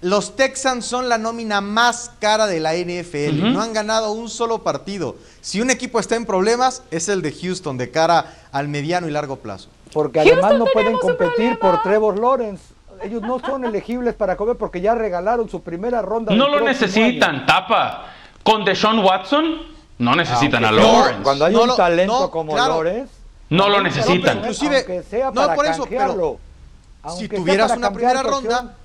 [0.03, 3.39] Los Texans son la nómina más cara de la NFL.
[3.39, 3.47] Ujú.
[3.47, 5.15] No han ganado un solo partido.
[5.41, 9.11] Si un equipo está en problemas, es el de Houston de cara al mediano y
[9.11, 9.69] largo plazo.
[9.93, 12.63] Porque Houston, además no pueden competir por Trevor Lawrence.
[13.01, 16.33] Ellos no son elegibles para comer porque ya regalaron su primera ronda.
[16.35, 17.45] No lo necesitan, año.
[17.45, 18.05] tapa.
[18.43, 19.57] Con Deshaun Watson,
[19.99, 21.17] no necesitan a Lawrence.
[21.17, 22.73] No, cuando hay No un lo- talento no, como claro.
[22.83, 23.13] Lawrence.
[23.49, 24.39] No lo necesitan.
[24.39, 26.39] Inclusive- no, por eso, pero
[27.17, 28.75] Si tuvieras una primera ronda,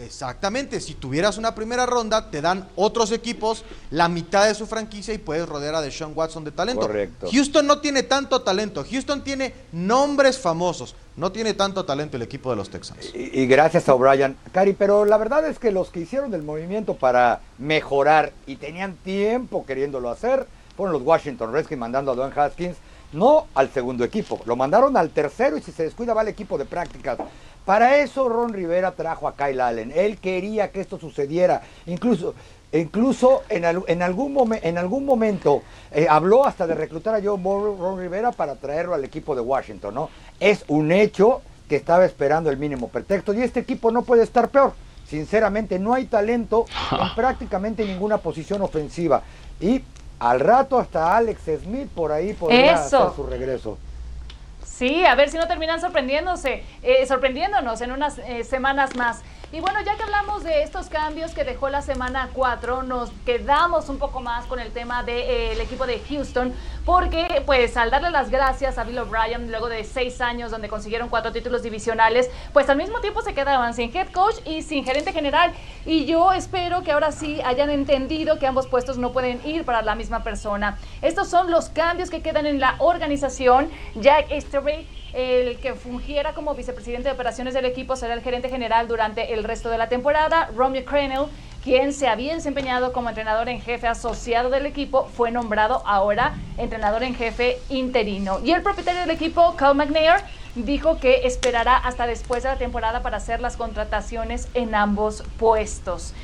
[0.00, 5.14] exactamente, si tuvieras una primera ronda, te dan otros equipos la mitad de su franquicia
[5.14, 6.82] y puedes rodear a Deshaun Watson de talento.
[6.82, 7.28] Correcto.
[7.30, 8.84] Houston no tiene tanto talento.
[8.88, 10.94] Houston tiene nombres famosos.
[11.16, 13.12] No tiene tanto talento el equipo de los Texans.
[13.14, 14.36] Y, y gracias a O'Brien.
[14.52, 18.94] Cari, pero la verdad es que los que hicieron el movimiento para mejorar y tenían
[18.96, 22.76] tiempo queriéndolo hacer fueron los Washington Redskins mandando a Don Haskins,
[23.12, 26.56] no al segundo equipo, lo mandaron al tercero y si se descuida va al equipo
[26.56, 27.18] de prácticas.
[27.64, 29.92] Para eso Ron Rivera trajo a Kyle Allen.
[29.94, 31.62] Él quería que esto sucediera.
[31.86, 32.34] Incluso,
[32.72, 37.22] incluso en, al- en algún, momen- en algún momento eh, habló hasta de reclutar a
[37.22, 40.10] Joe Burrow, Ron Rivera para traerlo al equipo de Washington, ¿no?
[40.40, 43.32] Es un hecho que estaba esperando el mínimo pretexto.
[43.34, 44.72] Y este equipo no puede estar peor.
[45.06, 49.22] Sinceramente, no hay talento en prácticamente ninguna posición ofensiva.
[49.60, 49.82] Y
[50.18, 52.98] al rato hasta Alex Smith por ahí podría Eso.
[53.04, 53.78] hacer su regreso.
[54.64, 59.22] Sí, a ver si no terminan sorprendiéndose, eh, sorprendiéndonos en unas eh, semanas más.
[59.52, 63.88] Y bueno, ya que hablamos de estos cambios que dejó la semana 4, nos quedamos
[63.88, 68.30] un poco más con el tema del equipo de Houston, porque pues al darle las
[68.30, 72.76] gracias a Bill O'Brien luego de seis años donde consiguieron cuatro títulos divisionales, pues al
[72.76, 75.52] mismo tiempo se quedaban sin head coach y sin gerente general.
[75.84, 79.82] Y yo espero que ahora sí hayan entendido que ambos puestos no pueden ir para
[79.82, 80.78] la misma persona.
[81.02, 83.68] Estos son los cambios que quedan en la organización.
[83.96, 88.88] Jack Easterby el que fungiera como vicepresidente de operaciones del equipo será el gerente general
[88.88, 90.50] durante el resto de la temporada.
[90.54, 91.26] Romeo Crennel,
[91.62, 97.02] quien se había desempeñado como entrenador en jefe asociado del equipo, fue nombrado ahora entrenador
[97.02, 98.40] en jefe interino.
[98.44, 100.22] Y el propietario del equipo, Cal McNair,
[100.54, 106.14] dijo que esperará hasta después de la temporada para hacer las contrataciones en ambos puestos.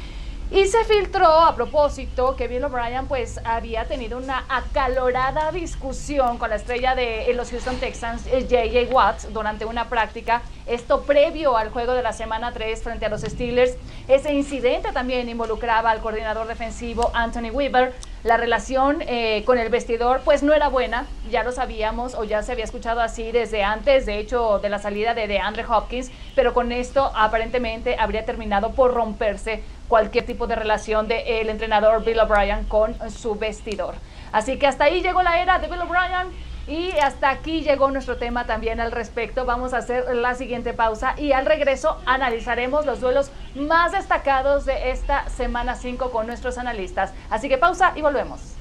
[0.48, 6.50] Y se filtró a propósito que Bill O'Brien pues había tenido una acalorada discusión con
[6.50, 10.42] la estrella de los Houston Texans, JJ Watts, durante una práctica.
[10.66, 13.74] Esto previo al juego de la semana 3 frente a los Steelers.
[14.06, 17.92] Ese incidente también involucraba al coordinador defensivo Anthony Weaver.
[18.26, 22.42] La relación eh, con el vestidor pues no era buena, ya lo sabíamos o ya
[22.42, 26.52] se había escuchado así desde antes, de hecho, de la salida de DeAndre Hopkins, pero
[26.52, 32.18] con esto aparentemente habría terminado por romperse cualquier tipo de relación del el entrenador Bill
[32.18, 33.94] O'Brien con su vestidor.
[34.32, 36.32] Así que hasta ahí llegó la era de Bill O'Brien
[36.66, 39.44] y hasta aquí llegó nuestro tema también al respecto.
[39.44, 44.90] Vamos a hacer la siguiente pausa y al regreso analizaremos los duelos más destacados de
[44.90, 47.12] esta semana 5 con nuestros analistas.
[47.30, 48.56] Así que pausa y volvemos.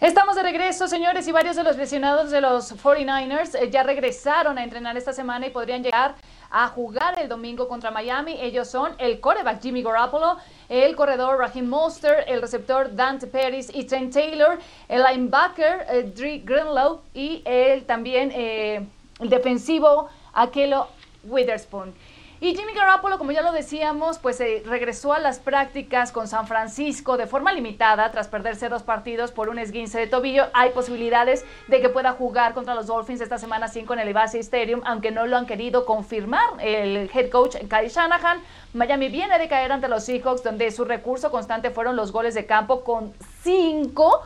[0.00, 4.58] Estamos de regreso, señores, y varios de los lesionados de los 49ers eh, ya regresaron
[4.58, 6.16] a entrenar esta semana y podrían llegar
[6.52, 8.36] a jugar el domingo contra Miami.
[8.40, 10.36] Ellos son el coreback Jimmy Garoppolo,
[10.68, 16.42] el corredor Raheem Monster, el receptor Dante Pérez y Trent Taylor, el linebacker eh, Dre
[16.44, 18.86] Greenlow y el también eh,
[19.18, 20.88] el defensivo Akelo
[21.24, 21.94] Witherspoon.
[22.42, 26.48] Y Jimmy Garoppolo, como ya lo decíamos, pues eh, regresó a las prácticas con San
[26.48, 30.46] Francisco de forma limitada tras perderse dos partidos por un esguince de tobillo.
[30.52, 34.34] Hay posibilidades de que pueda jugar contra los Dolphins esta semana 5 en el Levi's
[34.34, 38.40] Stadium, aunque no lo han querido confirmar el head coach Kyle Shanahan.
[38.72, 42.44] Miami viene de caer ante los Seahawks, donde su recurso constante fueron los goles de
[42.44, 43.12] campo con
[43.44, 44.20] cinco.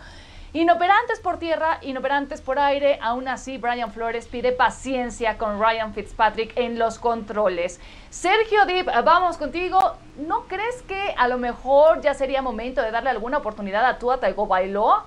[0.56, 6.56] Inoperantes por tierra, inoperantes por aire, aún así Brian Flores pide paciencia con Ryan Fitzpatrick
[6.56, 7.78] en los controles.
[8.08, 9.78] Sergio Dip, vamos contigo.
[10.16, 14.18] ¿No crees que a lo mejor ya sería momento de darle alguna oportunidad a Tua
[14.18, 15.04] Tagovailoa?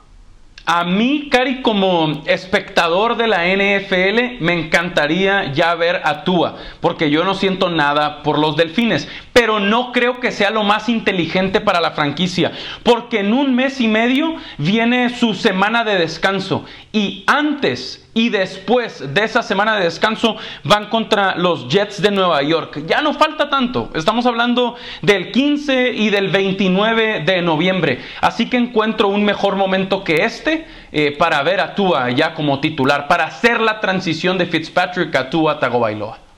[0.66, 7.10] A mí, Cari, como espectador de la NFL, me encantaría ya ver a Tua, porque
[7.10, 11.60] yo no siento nada por los delfines, pero no creo que sea lo más inteligente
[11.62, 12.52] para la franquicia,
[12.84, 19.14] porque en un mes y medio viene su semana de descanso y antes y después
[19.14, 22.84] de esa semana de descanso van contra los Jets de Nueva York.
[22.86, 28.58] Ya no falta tanto, estamos hablando del 15 y del 29 de noviembre, así que
[28.58, 33.26] encuentro un mejor momento que este eh, para ver a Tua ya como titular, para
[33.26, 36.30] hacer la transición de Fitzpatrick a Tua Tagovailoa.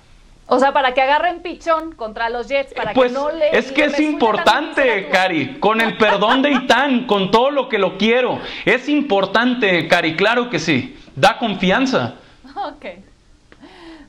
[0.53, 3.57] O sea, para que agarren pichón contra los Jets, para Pues que no le.
[3.57, 5.07] es que le es importante.
[5.10, 8.38] Cari, con el perdón de Itán, con todo lo que lo quiero.
[8.65, 10.97] Es importante, Cari, claro que sí.
[11.15, 12.13] Da confianza.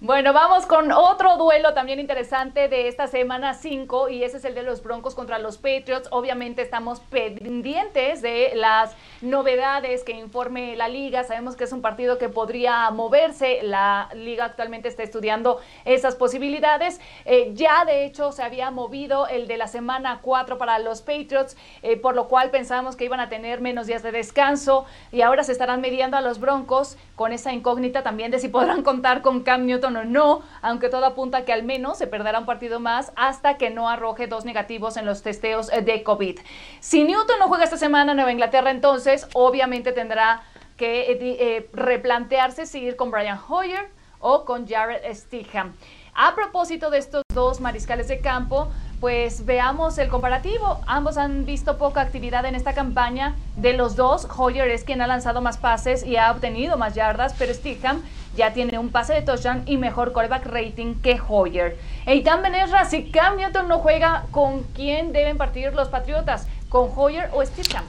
[0.05, 4.53] Bueno, vamos con otro duelo también interesante de esta semana 5 y ese es el
[4.57, 6.09] de los Broncos contra los Patriots.
[6.11, 11.23] Obviamente estamos pendientes de las novedades que informe la liga.
[11.23, 13.61] Sabemos que es un partido que podría moverse.
[13.63, 17.01] La liga actualmente está estudiando esas posibilidades.
[17.25, 21.57] Eh, ya de hecho se había movido el de la semana 4 para los Patriots,
[21.83, 25.45] eh, por lo cual pensábamos que iban a tener menos días de descanso y ahora
[25.45, 29.45] se estarán midiendo a los Broncos con esa incógnita también de si podrán contar con
[29.45, 33.13] Cam Newton o no, aunque todo apunta que al menos se perderá un partido más
[33.15, 36.41] hasta que no arroje dos negativos en los testeos de COVID.
[36.81, 40.43] Si Newton no juega esta semana en Nueva Inglaterra, entonces obviamente tendrá
[40.77, 45.75] que eh, eh, replantearse si ir con Brian Hoyer o con Jared Stidham.
[46.15, 48.69] A propósito de estos dos mariscales de campo,
[49.03, 50.81] pues veamos el comparativo.
[50.87, 53.35] Ambos han visto poca actividad en esta campaña.
[53.57, 57.35] De los dos, Hoyer es quien ha lanzado más pases y ha obtenido más yardas,
[57.37, 58.01] pero Stidham
[58.37, 61.77] ya tiene un pase de touchdown y mejor callback rating que Hoyer.
[62.07, 66.47] Eitan Benesra, si Cam Newton no juega, ¿con quién deben partir los Patriotas?
[66.69, 67.85] ¿Con Hoyer o Stidham?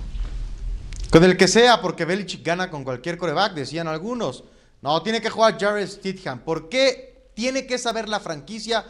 [1.11, 4.45] Con el que sea, porque Belichick gana con cualquier coreback, decían algunos.
[4.81, 6.39] No, tiene que jugar Jared Stidham.
[6.39, 8.83] ¿Por qué tiene que saber la franquicia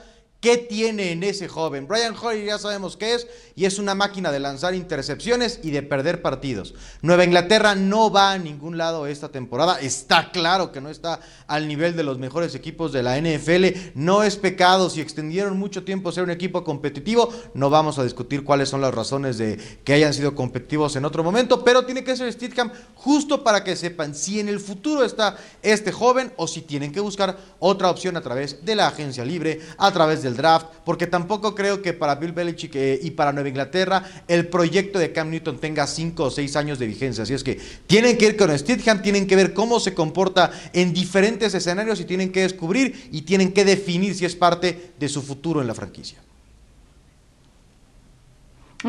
[0.43, 1.87] ¿Qué tiene en ese joven?
[1.87, 5.83] Brian Hoyer ya sabemos qué es y es una máquina de lanzar intercepciones y de
[5.83, 6.75] perder partidos.
[7.01, 9.79] Nueva Inglaterra no va a ningún lado esta temporada.
[9.79, 13.93] Está claro que no está al nivel de los mejores equipos de la NFL.
[13.95, 17.33] No es pecado si extendieron mucho tiempo ser un equipo competitivo.
[17.53, 21.23] No vamos a discutir cuáles son las razones de que hayan sido competitivos en otro
[21.23, 25.37] momento, pero tiene que ser Steadham justo para que sepan si en el futuro está
[25.61, 29.61] este joven o si tienen que buscar otra opción a través de la agencia libre,
[29.77, 33.49] a través del draft, porque tampoco creo que para Bill Belichick eh, y para Nueva
[33.49, 37.23] Inglaterra el proyecto de Cam Newton tenga 5 o 6 años de vigencia.
[37.23, 40.93] Así es que tienen que ir con Steadham, tienen que ver cómo se comporta en
[40.93, 45.21] diferentes escenarios y tienen que descubrir y tienen que definir si es parte de su
[45.21, 46.19] futuro en la franquicia.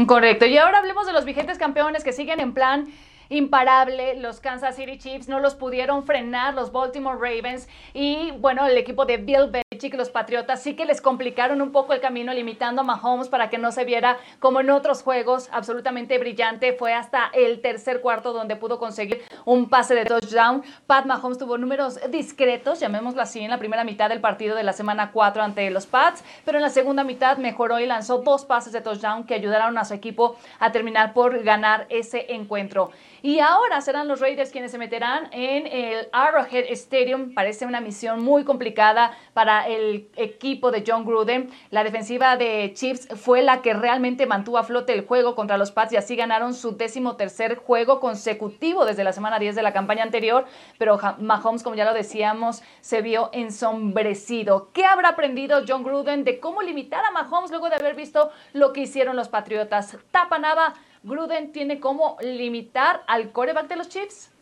[0.07, 0.45] Correcto.
[0.47, 2.87] Y ahora hablemos de los vigentes campeones que siguen en plan
[3.29, 4.17] imparable.
[4.17, 7.69] Los Kansas City Chiefs no los pudieron frenar, los Baltimore Ravens.
[7.93, 11.95] Y bueno, el equipo de Bill Belichick, los Patriotas, sí que les complicaron un poco
[11.95, 16.17] el camino, limitando a Mahomes para que no se viera como en otros juegos, absolutamente
[16.19, 16.75] brillante.
[16.75, 20.63] Fue hasta el tercer cuarto donde pudo conseguir un pase de touchdown.
[20.87, 24.73] Pat Mahomes tuvo números discretos, llamémoslo así, en la primera mitad del partido de la
[24.73, 28.73] semana 4 ante los Pats, pero en la segunda mitad mejoró y lanzó dos pases
[28.73, 32.93] de touchdown que ayudaron a su equipo a terminar por ganar ese encuentro.
[33.23, 37.33] Y ahora serán los Raiders quienes se meterán en el Arrowhead Stadium.
[37.35, 41.51] Parece una misión muy complicada para el equipo de John Gruden.
[41.71, 45.73] La defensiva de Chiefs fue la que realmente mantuvo a flote el juego contra los
[45.73, 49.73] Pats y así ganaron su décimo tercer juego consecutivo desde la semana 10 de la
[49.73, 50.45] campaña anterior.
[50.79, 54.71] Pero Mahomes, como ya lo decíamos, se vio ensombrecido.
[54.73, 58.73] ¿Qué habrá aprendido John Gruden de cómo limitar a Mahomes luego de haber visto lo
[58.73, 59.97] que hicieron los Patriotas?
[60.11, 64.34] Tapanaba Gruden tiene cómo limitar al coreback de los Chiefs?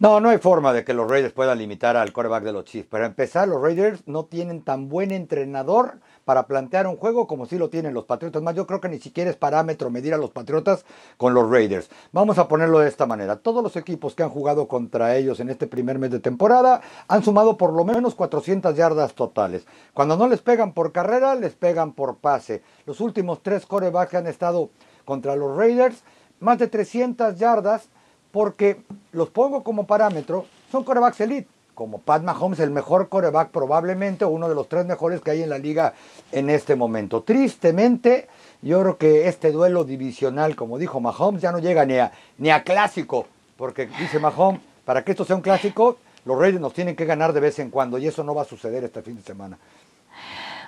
[0.00, 2.88] No, no hay forma de que los Raiders puedan limitar al coreback de los Chiefs.
[2.88, 7.58] Para empezar, los Raiders no tienen tan buen entrenador para plantear un juego como si
[7.58, 8.40] lo tienen los Patriotas.
[8.40, 10.86] Más, yo creo que ni siquiera es parámetro medir a los Patriotas
[11.18, 11.90] con los Raiders.
[12.12, 13.36] Vamos a ponerlo de esta manera.
[13.36, 17.22] Todos los equipos que han jugado contra ellos en este primer mes de temporada han
[17.22, 19.66] sumado por lo menos 400 yardas totales.
[19.92, 22.62] Cuando no les pegan por carrera, les pegan por pase.
[22.86, 24.70] Los últimos tres corebacks han estado
[25.04, 26.04] contra los Raiders,
[26.38, 27.90] más de 300 yardas,
[28.30, 34.24] porque los pongo como parámetro, son corebacks elite, como Pat Mahomes, el mejor coreback probablemente,
[34.24, 35.94] uno de los tres mejores que hay en la liga
[36.30, 37.22] en este momento.
[37.22, 38.28] Tristemente,
[38.60, 42.50] yo creo que este duelo divisional, como dijo Mahomes, ya no llega ni a, ni
[42.50, 46.96] a clásico, porque dice Mahomes, para que esto sea un clásico, los Raiders nos tienen
[46.96, 49.22] que ganar de vez en cuando, y eso no va a suceder este fin de
[49.22, 49.58] semana.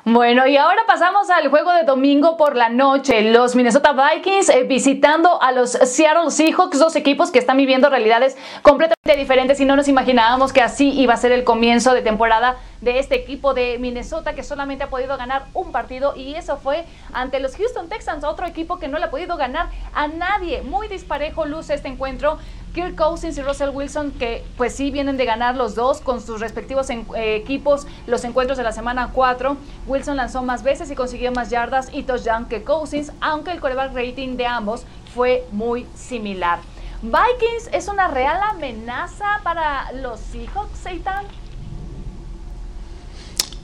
[0.04, 3.30] Bueno, y ahora pasamos al juego de domingo por la noche.
[3.30, 8.36] Los Minnesota Vikings eh, visitando a los Seattle Seahawks, dos equipos que están viviendo realidades
[8.62, 12.56] completamente diferentes y no nos imaginábamos que así iba a ser el comienzo de temporada
[12.80, 16.84] de este equipo de Minnesota que solamente ha podido ganar un partido y eso fue
[17.12, 20.62] ante los Houston Texans, otro equipo que no le ha podido ganar a nadie.
[20.62, 22.38] Muy disparejo luce este encuentro.
[22.74, 26.40] Kirk Cousins y Russell Wilson, que pues sí vienen de ganar los dos con sus
[26.40, 27.02] respectivos eh,
[27.36, 29.56] equipos los encuentros de la semana 4.
[29.86, 33.94] Wilson lanzó más veces y consiguió más yardas y touchdown que Cousins, aunque el coreback
[33.94, 36.60] rating de ambos fue muy similar.
[37.02, 41.26] Vikings es una real amenaza para los Seahawks, Seitan.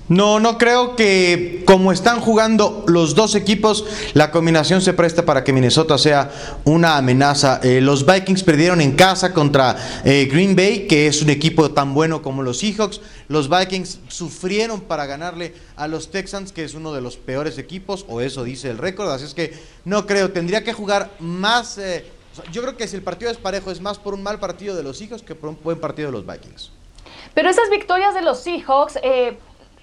[0.08, 5.44] No, no creo que como están jugando los dos equipos, la combinación se presta para
[5.44, 6.30] que Minnesota sea
[6.64, 7.60] una amenaza.
[7.62, 11.92] Eh, los Vikings perdieron en casa contra eh, Green Bay, que es un equipo tan
[11.92, 13.02] bueno como los Seahawks.
[13.28, 18.06] Los Vikings sufrieron para ganarle a los Texans, que es uno de los peores equipos,
[18.08, 19.10] o eso dice el récord.
[19.10, 19.52] Así es que
[19.84, 21.76] no creo, tendría que jugar más.
[21.76, 22.06] Eh,
[22.50, 24.82] yo creo que si el partido es parejo, es más por un mal partido de
[24.82, 26.70] los Seahawks que por un buen partido de los Vikings.
[27.34, 28.98] Pero esas victorias de los Seahawks,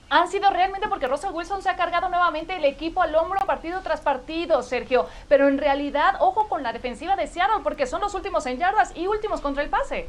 [0.09, 3.81] han sido realmente porque Russell Wilson se ha cargado nuevamente el equipo al hombro partido
[3.81, 5.07] tras partido, Sergio.
[5.27, 8.93] Pero en realidad, ojo con la defensiva de Seattle porque son los últimos en yardas
[8.95, 10.07] y últimos contra el pase.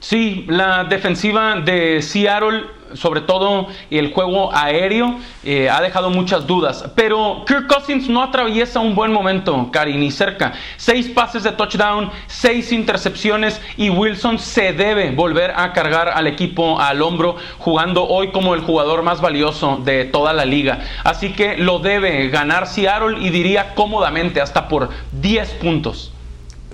[0.00, 6.84] Sí, la defensiva de Seattle, sobre todo el juego aéreo, eh, ha dejado muchas dudas.
[6.94, 10.52] Pero Kirk Cousins no atraviesa un buen momento, Cari, ni cerca.
[10.76, 16.80] Seis pases de touchdown, seis intercepciones y Wilson se debe volver a cargar al equipo
[16.80, 20.80] al hombro, jugando hoy como el jugador más valioso de toda la liga.
[21.04, 26.12] Así que lo debe ganar Seattle y diría cómodamente hasta por 10 puntos.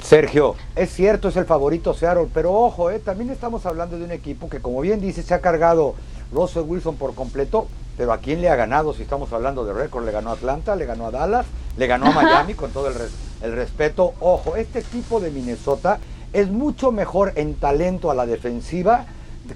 [0.02, 4.10] Sergio, es cierto, es el favorito Seattle, pero ojo, eh, también estamos hablando de un
[4.10, 5.94] equipo que, como bien dice, se ha cargado
[6.32, 10.04] Russell Wilson por completo, pero ¿a quién le ha ganado si estamos hablando de récord?
[10.04, 11.46] Le ganó a Atlanta, le ganó a Dallas,
[11.76, 12.94] le ganó a Miami, con todo el,
[13.42, 14.14] el respeto.
[14.20, 15.98] Ojo, este equipo de Minnesota
[16.32, 19.06] es mucho mejor en talento a la defensiva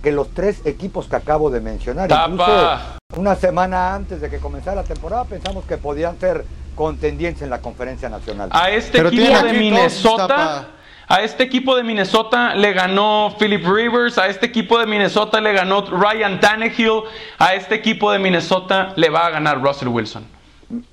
[0.03, 2.09] que los tres equipos que acabo de mencionar.
[2.09, 2.29] Tapa.
[2.31, 6.45] Incluso una semana antes de que comenzara la temporada pensamos que podían ser
[6.75, 8.51] contendientes en la conferencia nacional.
[8.53, 10.69] A este Pero equipo de Minnesota.
[11.09, 15.53] A este equipo de Minnesota le ganó Philip Rivers, a este equipo de Minnesota le
[15.53, 17.03] ganó Ryan Tannehill,
[17.39, 20.25] a este equipo de Minnesota le va a ganar Russell Wilson.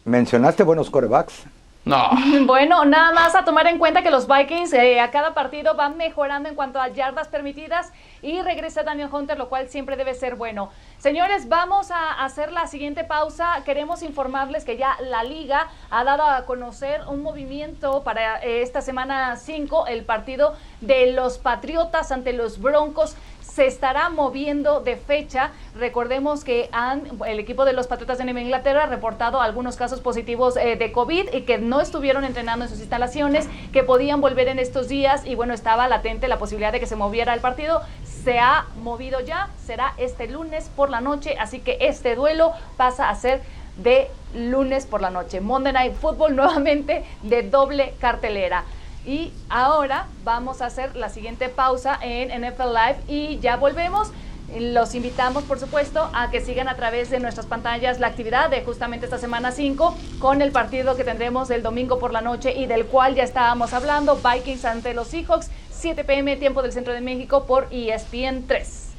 [0.06, 1.46] ¿Mencionaste buenos corebacks?
[1.86, 2.10] No.
[2.46, 5.98] Bueno, nada más a tomar en cuenta que los Vikings eh, a cada partido van
[5.98, 10.36] mejorando en cuanto a yardas permitidas y regresa Daniel Hunter, lo cual siempre debe ser
[10.36, 10.70] bueno.
[10.98, 13.62] Señores, vamos a hacer la siguiente pausa.
[13.66, 18.82] Queremos informarles que ya la liga ha dado a conocer un movimiento para eh, esta
[18.82, 23.16] semana 5, el partido de los Patriotas ante los Broncos
[23.56, 25.52] se estará moviendo de fecha.
[25.80, 30.02] Recordemos que han, el equipo de los Patriotas de Nueva Inglaterra ha reportado algunos casos
[30.02, 34.50] positivos eh, de COVID y que no estuvieron entrenando en sus instalaciones, que podían volver
[34.50, 37.82] en estos días y bueno, estaba latente la posibilidad de que se moviera el partido.
[38.04, 43.10] Se ha movido ya, será este lunes por la noche, así que este duelo pasa
[43.10, 43.42] a ser
[43.78, 45.40] de lunes por la noche.
[45.40, 48.66] Monday Night Football nuevamente de doble cartelera.
[49.06, 54.12] Y ahora vamos a hacer la siguiente pausa en NFL Live y ya volvemos.
[54.60, 58.64] Los invitamos, por supuesto, a que sigan a través de nuestras pantallas la actividad de
[58.64, 62.68] justamente esta semana 5 con el partido que tendremos el domingo por la noche y
[62.68, 67.02] del cual ya estábamos hablando, Vikings ante los Seahawks, 7 pm tiempo del centro de
[67.02, 68.94] México por E ESPN 3.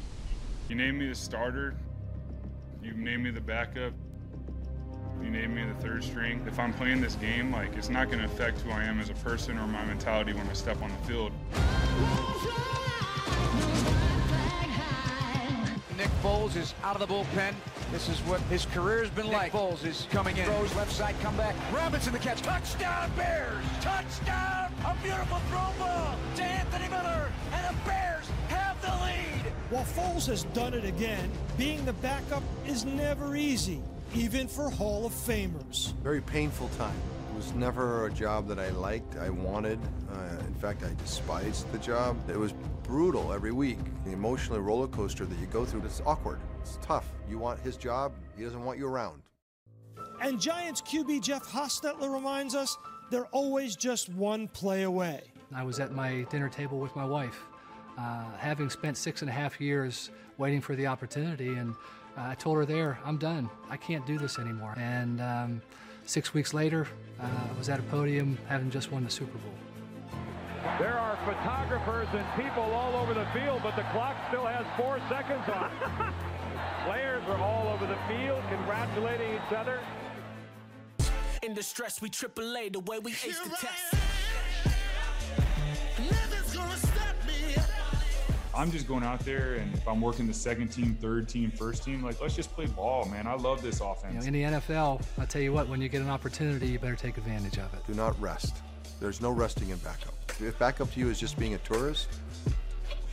[0.69, 1.73] You name me the starter,
[2.81, 3.93] you name me the backup,
[5.23, 6.43] you name me the third string.
[6.47, 9.09] If I'm playing this game, like it's not going to affect who I am as
[9.09, 11.31] a person or my mentality when I step on the field.
[15.97, 17.53] Nick Foles is out of the bullpen.
[17.91, 19.51] This is what his career has been Nick like.
[19.51, 20.45] Foles is coming in.
[20.45, 21.55] Throws left side, comeback.
[21.73, 22.41] Robinson the catch.
[22.43, 23.65] Touchdown Bears!
[23.81, 24.71] Touchdown!
[24.85, 29.51] A beautiful throw ball to Anthony Miller, and the Bears have the lead.
[29.71, 33.81] While Foles has done it again, being the backup is never easy,
[34.13, 35.93] even for Hall of Famers.
[36.03, 36.95] Very painful time.
[37.31, 39.79] It was never a job that I liked, I wanted.
[40.11, 42.17] Uh, in fact, I despised the job.
[42.29, 42.53] It was
[42.83, 43.79] brutal every week.
[44.05, 46.39] The emotional roller coaster that you go through, it's awkward.
[46.61, 47.05] It's tough.
[47.29, 49.21] You want his job, he doesn't want you around.
[50.21, 52.77] And Giants QB Jeff Hostetler reminds us
[53.11, 55.21] they're always just one play away.
[55.53, 57.39] I was at my dinner table with my wife,
[57.97, 61.73] uh, having spent six and a half years waiting for the opportunity, and
[62.17, 63.49] I told her there, I'm done.
[63.69, 64.73] I can't do this anymore.
[64.77, 65.61] And um,
[66.05, 66.87] six weeks later,
[67.19, 69.53] uh, I was at a podium having just won the Super Bowl.
[70.79, 74.99] There are photographers and people all over the field, but the clock still has four
[75.09, 76.13] seconds on it.
[76.85, 79.79] Players are all over the field congratulating each other.
[81.43, 84.06] In distress, we triple A the way we ace the test.
[88.57, 91.83] I'm just going out there, and if I'm working the second team, third team, first
[91.83, 93.27] team, like let's just play ball, man.
[93.27, 94.25] I love this You know, offense.
[94.25, 97.17] in the NFL, I tell you what, when you get an opportunity, you better take
[97.17, 97.85] advantage of it.
[97.85, 98.55] Do not rest.
[98.99, 100.15] There's no resting in backup.
[100.41, 102.07] If backup to you is just being a tourist,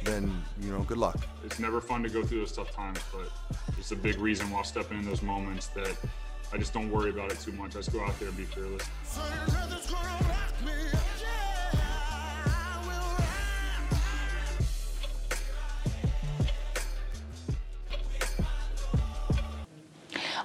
[0.02, 1.18] then, you know, good luck.
[1.44, 3.30] It's never fun to go through those tough times, but
[3.78, 5.94] it's a big reason while stepping in those moments that
[6.54, 7.72] I just don't worry about it too much.
[7.72, 8.88] I just go out there and be fearless.
[9.48, 9.86] Nothing's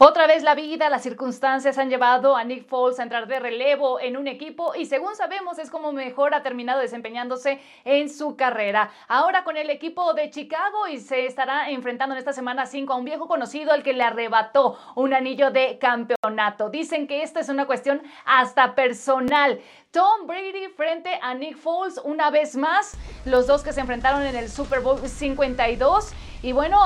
[0.02, 4.00] Otra vez la vida, las circunstancias han llevado a Nick Foles a entrar de relevo
[4.00, 8.92] en un equipo y según sabemos es como mejor ha terminado desempeñándose en su carrera.
[9.10, 12.96] Ahora con el equipo de Chicago y se estará enfrentando en esta semana 5 a
[12.96, 16.70] un viejo conocido al que le arrebató un anillo de campeonato.
[16.70, 19.60] Dicen que esta es una cuestión hasta personal.
[19.92, 22.92] Tom Brady frente a Nick Foles una vez más,
[23.26, 26.10] los dos que se enfrentaron en el Super Bowl 52.
[26.44, 26.78] Y bueno,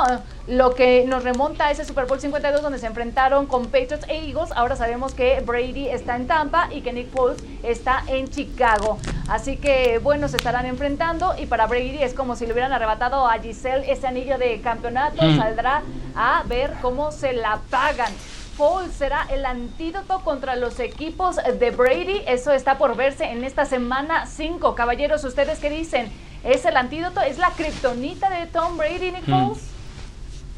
[0.47, 4.29] lo que nos remonta a ese Super Bowl 52 donde se enfrentaron con Patriots e
[4.29, 8.97] Eagles, ahora sabemos que Brady está en Tampa y que Nick Foles está en Chicago.
[9.27, 13.27] Así que bueno, se estarán enfrentando y para Brady es como si le hubieran arrebatado
[13.27, 15.37] a Giselle ese anillo de campeonato, Mm.
[15.37, 15.81] saldrá
[16.15, 18.13] a ver cómo se la pagan.
[18.57, 22.21] Foles será el antídoto contra los equipos de Brady.
[22.27, 24.75] Eso está por verse en esta semana 5.
[24.75, 26.11] Caballeros, ¿ustedes qué dicen?
[26.43, 27.21] ¿Es el antídoto?
[27.21, 29.47] ¿Es la kriptonita de Tom Brady, Nick Mm.
[29.47, 29.63] Foles?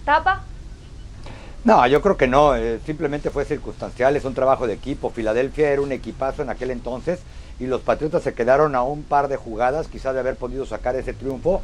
[0.03, 0.43] ¿Tapa?
[1.63, 5.09] No, yo creo que no, eh, simplemente fue circunstancial, es un trabajo de equipo.
[5.09, 7.21] Filadelfia era un equipazo en aquel entonces
[7.59, 10.95] y los Patriotas se quedaron a un par de jugadas, quizás de haber podido sacar
[10.95, 11.61] ese triunfo.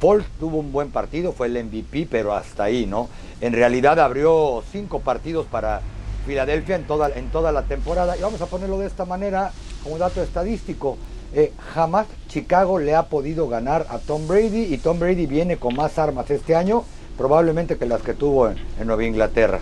[0.00, 3.08] Paul tuvo un buen partido, fue el MVP, pero hasta ahí, ¿no?
[3.40, 5.80] En realidad abrió cinco partidos para
[6.26, 8.16] Filadelfia en toda, en toda la temporada.
[8.16, 10.98] Y vamos a ponerlo de esta manera, como dato estadístico.
[11.34, 15.74] eh, jamás Chicago le ha podido ganar a Tom Brady y Tom Brady viene con
[15.76, 16.84] más armas este año,
[17.18, 19.60] probablemente que las que tuvo en, en Nueva Inglaterra.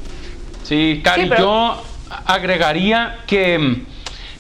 [0.63, 1.83] Sí, Cari, Sí, pero- yo
[2.25, 3.87] agregaría que mm,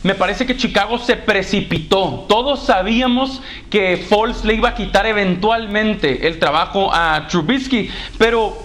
[0.05, 2.26] me parece que Chicago se precipitó.
[2.28, 8.57] Todos sabíamos que Foles le iba a quitar eventualmente el trabajo a Trubisky, pero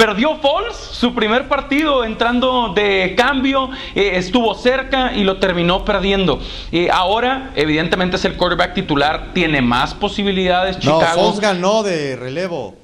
[0.00, 6.40] perdió Foles su primer partido entrando de cambio, eh, estuvo cerca y lo terminó perdiendo.
[6.72, 10.76] Eh, ahora, evidentemente, es el quarterback titular, tiene más posibilidades.
[10.76, 11.24] No, Chicago.
[11.24, 12.76] Foles ganó de relevo.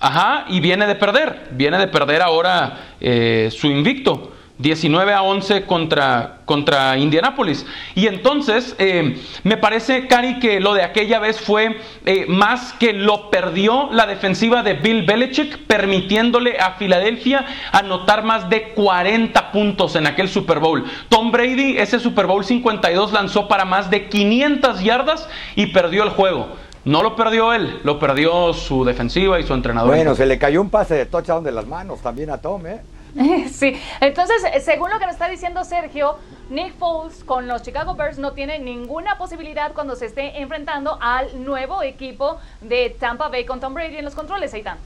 [0.00, 1.50] Ajá, y viene de perder.
[1.52, 4.32] Viene de perder ahora eh, su invicto.
[4.58, 7.66] 19 a 11 contra, contra Indianapolis.
[7.94, 11.76] Y entonces, eh, me parece, Cari, que lo de aquella vez fue
[12.06, 18.48] eh, más que lo perdió la defensiva de Bill Belichick, permitiéndole a Filadelfia anotar más
[18.48, 20.84] de 40 puntos en aquel Super Bowl.
[21.08, 26.10] Tom Brady, ese Super Bowl 52, lanzó para más de 500 yardas y perdió el
[26.10, 26.48] juego.
[26.84, 29.90] No lo perdió él, lo perdió su defensiva y su entrenador.
[29.94, 32.82] Bueno, se le cayó un pase de touchdown de las manos también a Tom, ¿eh?
[33.52, 36.16] Sí, entonces, eh, según lo que nos está diciendo Sergio,
[36.50, 41.44] Nick Foles con los Chicago Bears no tiene ninguna posibilidad cuando se esté enfrentando al
[41.44, 44.78] nuevo equipo de Tampa Bay con Tom Brady en los controles, Eitan.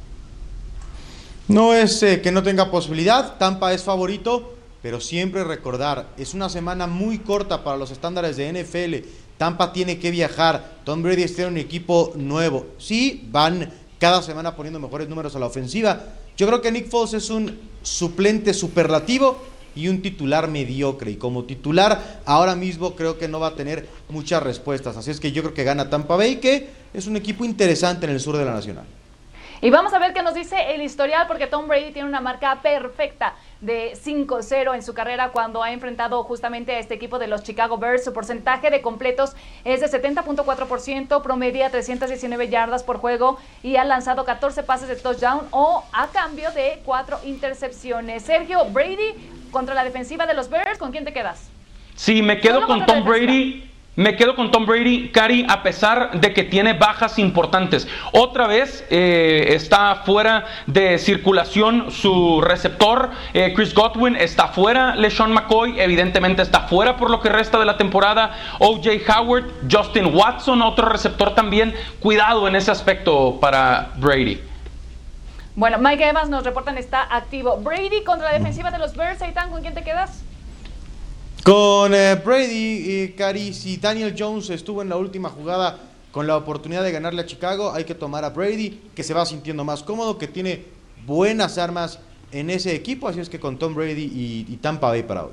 [1.49, 6.49] No es eh, que no tenga posibilidad, Tampa es favorito, pero siempre recordar, es una
[6.49, 9.09] semana muy corta para los estándares de NFL.
[9.39, 12.67] Tampa tiene que viajar, Tom Brady está en un equipo nuevo.
[12.77, 16.01] Sí, van cada semana poniendo mejores números a la ofensiva.
[16.37, 17.59] Yo creo que Nick Foles es un
[17.89, 19.39] suplente superlativo
[19.75, 21.11] y un titular mediocre.
[21.13, 24.97] Y como titular, ahora mismo creo que no va a tener muchas respuestas.
[24.97, 28.13] Así es que yo creo que gana Tampa Bay, que es un equipo interesante en
[28.13, 28.85] el sur de la Nacional.
[29.61, 32.61] Y vamos a ver qué nos dice el historial, porque Tom Brady tiene una marca
[32.63, 37.43] perfecta de 5-0 en su carrera cuando ha enfrentado justamente a este equipo de los
[37.43, 38.05] Chicago Bears.
[38.05, 39.35] Su porcentaje de completos
[39.65, 45.49] es de 70.4%, promedia 319 yardas por juego y ha lanzado 14 pases de touchdown
[45.51, 48.23] o a cambio de 4 intercepciones.
[48.23, 49.15] Sergio Brady
[49.51, 51.51] contra la defensiva de los Bears, ¿con quién te quedas?
[51.97, 53.69] Sí, me quedo Solo con Tom Brady.
[53.99, 57.89] Me quedo con Tom Brady, Cari, a pesar de que tiene bajas importantes.
[58.13, 65.33] Otra vez eh, está fuera de circulación su receptor, eh, Chris Godwin, está fuera LeSean
[65.33, 68.37] McCoy, evidentemente está fuera por lo que resta de la temporada.
[68.61, 71.75] OJ Howard, Justin Watson, otro receptor también.
[71.99, 74.41] Cuidado en ese aspecto para Brady.
[75.57, 77.57] Bueno, Mike Evans nos reportan está activo.
[77.57, 80.23] Brady contra la defensiva de los Bears, Eitan, ¿con quién te quedas?
[81.49, 85.79] Con eh, Brady y Cari, si Daniel Jones estuvo en la última jugada
[86.13, 89.25] con la oportunidad de ganarle a Chicago, hay que tomar a Brady, que se va
[89.25, 90.67] sintiendo más cómodo, que tiene
[91.07, 92.01] buenas armas
[92.33, 95.33] en ese equipo, así es que con Tom Brady y, y Tampa Bay para hoy.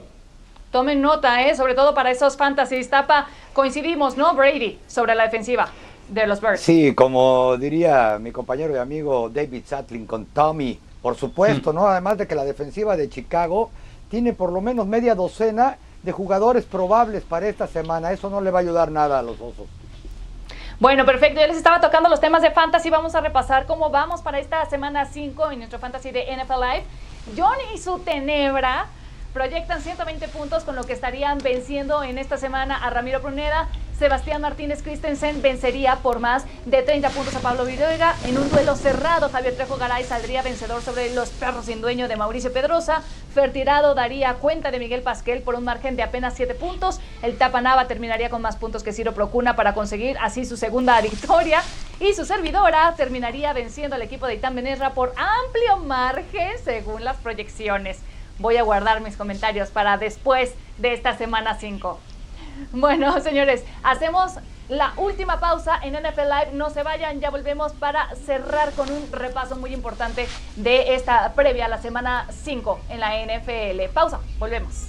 [0.71, 1.53] Tomen nota, ¿eh?
[1.53, 2.89] sobre todo para esos fantasies.
[2.89, 4.33] Tapa, coincidimos, ¿no?
[4.35, 5.67] Brady sobre la defensiva
[6.07, 6.61] de los Bears.
[6.61, 11.85] Sí, como diría mi compañero y amigo David Satlin con Tommy, por supuesto, ¿no?
[11.87, 13.69] Además de que la defensiva de Chicago
[14.09, 18.11] tiene por lo menos media docena de jugadores probables para esta semana.
[18.11, 19.67] Eso no le va a ayudar nada a los osos.
[20.79, 21.39] Bueno, perfecto.
[21.39, 22.89] Ya les estaba tocando los temas de fantasy.
[22.89, 26.83] Vamos a repasar cómo vamos para esta semana 5 en nuestro fantasy de NFL Live.
[27.35, 28.87] John y su Tenebra
[29.35, 33.67] proyectan 120 puntos con lo que estarían venciendo en esta semana a Ramiro Pruneda.
[33.99, 38.15] Sebastián Martínez Christensen vencería por más de 30 puntos a Pablo Videga.
[38.23, 42.15] En un duelo cerrado, Javier Trejo Garay saldría vencedor sobre los perros sin dueño de
[42.15, 43.01] Mauricio Pedrosa.
[43.33, 47.01] Fertirado daría cuenta de Miguel Pasquel por un margen de apenas 7 puntos.
[47.21, 51.61] El Tapanava terminaría con más puntos que Ciro Procuna para conseguir así su segunda victoria.
[51.99, 57.17] Y su servidora terminaría venciendo al equipo de Itán Benesra por amplio margen según las
[57.17, 57.99] proyecciones.
[58.39, 61.99] Voy a guardar mis comentarios para después de esta semana 5.
[62.71, 64.33] Bueno, señores, hacemos
[64.67, 66.49] la última pausa en NFL Live.
[66.53, 71.65] No se vayan, ya volvemos para cerrar con un repaso muy importante de esta previa
[71.65, 73.93] a la semana 5 en la NFL.
[73.93, 74.87] Pausa, volvemos.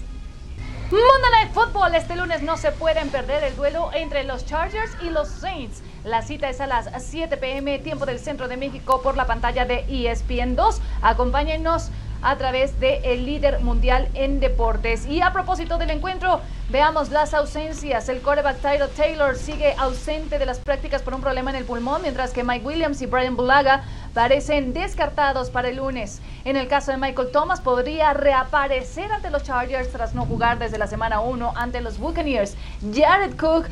[0.91, 5.11] Monday Night Football, este lunes no se pueden perder el duelo entre los Chargers y
[5.11, 5.83] los Saints.
[6.05, 9.65] La cita es a las 7 pm, tiempo del centro de México, por la pantalla
[9.65, 10.81] de ESPN 2.
[11.03, 11.91] Acompáñennos
[12.23, 15.07] a través de el líder mundial en deportes.
[15.07, 16.41] Y a propósito del encuentro,
[16.71, 18.09] veamos las ausencias.
[18.09, 22.03] El quarterback Tyler Taylor sigue ausente de las prácticas por un problema en el pulmón,
[22.03, 26.21] mientras que Mike Williams y Brian Bulaga parecen descartados para el lunes.
[26.45, 30.79] En el caso de Michael Thomas, podría reaparecer ante los Chargers tras no jugar desde
[30.79, 32.57] la semana 1 ante los Buccaneers.
[32.95, 33.67] Jared Cook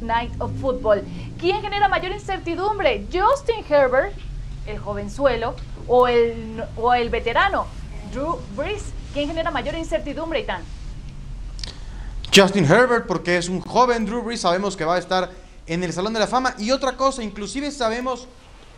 [0.00, 1.02] Night of Football.
[1.38, 3.06] ¿Quién genera mayor incertidumbre?
[3.12, 4.14] Justin Herbert,
[4.66, 5.54] el jovenzuelo,
[5.86, 7.66] o el, o el veterano,
[8.12, 8.82] Drew Brees.
[9.12, 10.62] ¿Quién genera mayor incertidumbre, Itán?
[12.34, 15.30] Justin Herbert, porque es un joven Drew Brees, sabemos que va a estar
[15.66, 16.54] en el Salón de la Fama.
[16.58, 18.26] Y otra cosa, inclusive sabemos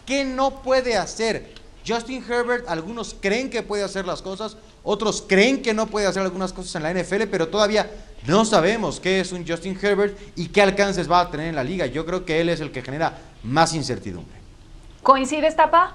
[0.05, 1.55] qué no puede hacer.
[1.87, 6.23] Justin Herbert, algunos creen que puede hacer las cosas, otros creen que no puede hacer
[6.23, 7.89] algunas cosas en la NFL, pero todavía
[8.27, 11.65] no sabemos qué es un Justin Herbert y qué alcances va a tener en la
[11.65, 11.87] liga.
[11.87, 14.46] Yo creo que él es el que genera más incertidumbre.
[15.07, 15.95] ¿Coincides, Tapa?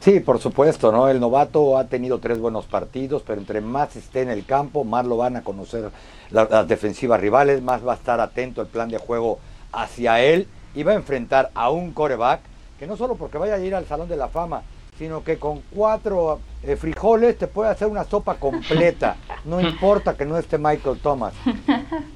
[0.00, 1.06] Sí, por supuesto, ¿no?
[1.06, 5.04] El novato ha tenido tres buenos partidos, pero entre más esté en el campo, más
[5.04, 5.90] lo van a conocer
[6.30, 9.38] las, las defensivas rivales, más va a estar atento el plan de juego
[9.70, 12.40] hacia él y va a enfrentar a un coreback
[12.78, 14.62] que no solo porque vaya a ir al Salón de la Fama,
[14.96, 19.16] sino que con cuatro eh, frijoles te puede hacer una sopa completa.
[19.44, 21.32] No importa que no esté Michael Thomas.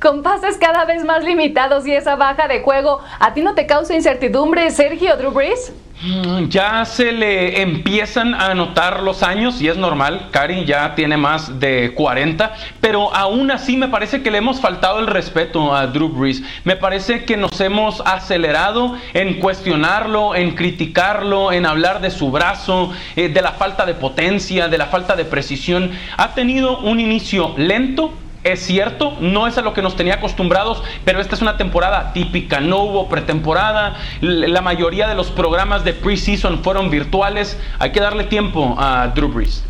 [0.00, 3.66] Con pases cada vez más limitados y esa baja de juego, ¿a ti no te
[3.66, 5.74] causa incertidumbre, Sergio Drew Brees?
[6.02, 11.18] Mm, Ya se le empiezan a notar los años y es normal, Cari ya tiene
[11.18, 15.86] más de 40, pero aún así me parece que le hemos faltado el respeto a
[15.88, 16.42] Drew Brees.
[16.64, 22.90] Me parece que nos hemos acelerado en cuestionarlo, en criticarlo, en hablar de su brazo,
[23.16, 25.90] eh, de la falta de potencia, de la falta de precisión.
[26.16, 28.14] Ha tenido un inicio lento,
[28.44, 32.12] es cierto, no es a lo que nos tenía acostumbrados, pero esta es una temporada
[32.12, 38.00] típica, no hubo pretemporada, la mayoría de los programas de preseason fueron virtuales, hay que
[38.00, 39.64] darle tiempo a Drew Brees.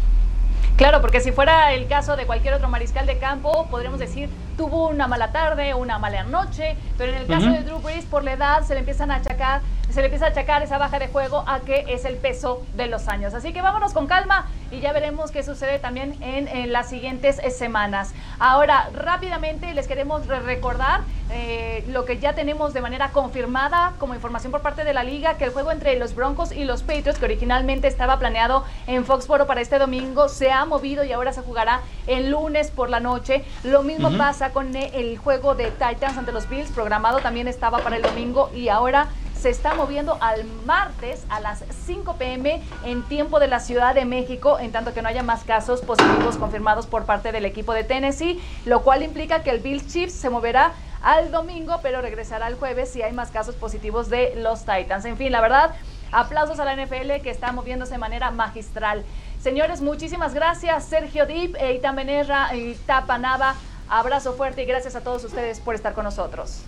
[0.76, 4.30] Claro, porque si fuera el caso de cualquier otro mariscal de campo, podríamos decir
[4.60, 8.22] tuvo una mala tarde, una mala noche, pero en el caso de Drew Brees, por
[8.22, 11.08] la edad, se le empiezan a achacar, se le empieza a achacar esa baja de
[11.08, 13.32] juego a que es el peso de los años.
[13.32, 17.38] Así que vámonos con calma y ya veremos qué sucede también en, en las siguientes
[17.42, 18.12] eh, semanas.
[18.38, 21.00] Ahora, rápidamente les queremos re- recordar
[21.32, 25.38] eh, lo que ya tenemos de manera confirmada como información por parte de la liga,
[25.38, 29.46] que el juego entre los Broncos y los Patriots, que originalmente estaba planeado en Foxboro
[29.46, 33.42] para este domingo, se ha movido y ahora se jugará el lunes por la noche.
[33.64, 34.18] Lo mismo Ujú.
[34.18, 38.02] pasa con eh, el juego de Titans ante los Bills, programado también estaba para el
[38.02, 39.08] domingo y ahora
[39.40, 44.04] se está moviendo al martes a las 5 pm en tiempo de la Ciudad de
[44.04, 47.84] México, en tanto que no haya más casos positivos confirmados por parte del equipo de
[47.84, 50.72] Tennessee, lo cual implica que el Bills Chiefs se moverá
[51.02, 55.06] al domingo, pero regresará el jueves si hay más casos positivos de los Titans.
[55.06, 55.74] En fin, la verdad,
[56.12, 59.04] aplausos a la NFL que está moviéndose de manera magistral.
[59.40, 60.84] Señores, muchísimas gracias.
[60.84, 63.54] Sergio Dip, Eitan Benerra y Tapa Nava.
[63.92, 66.62] Abrazo fuerte y gracias a todos ustedes por estar con nosotros.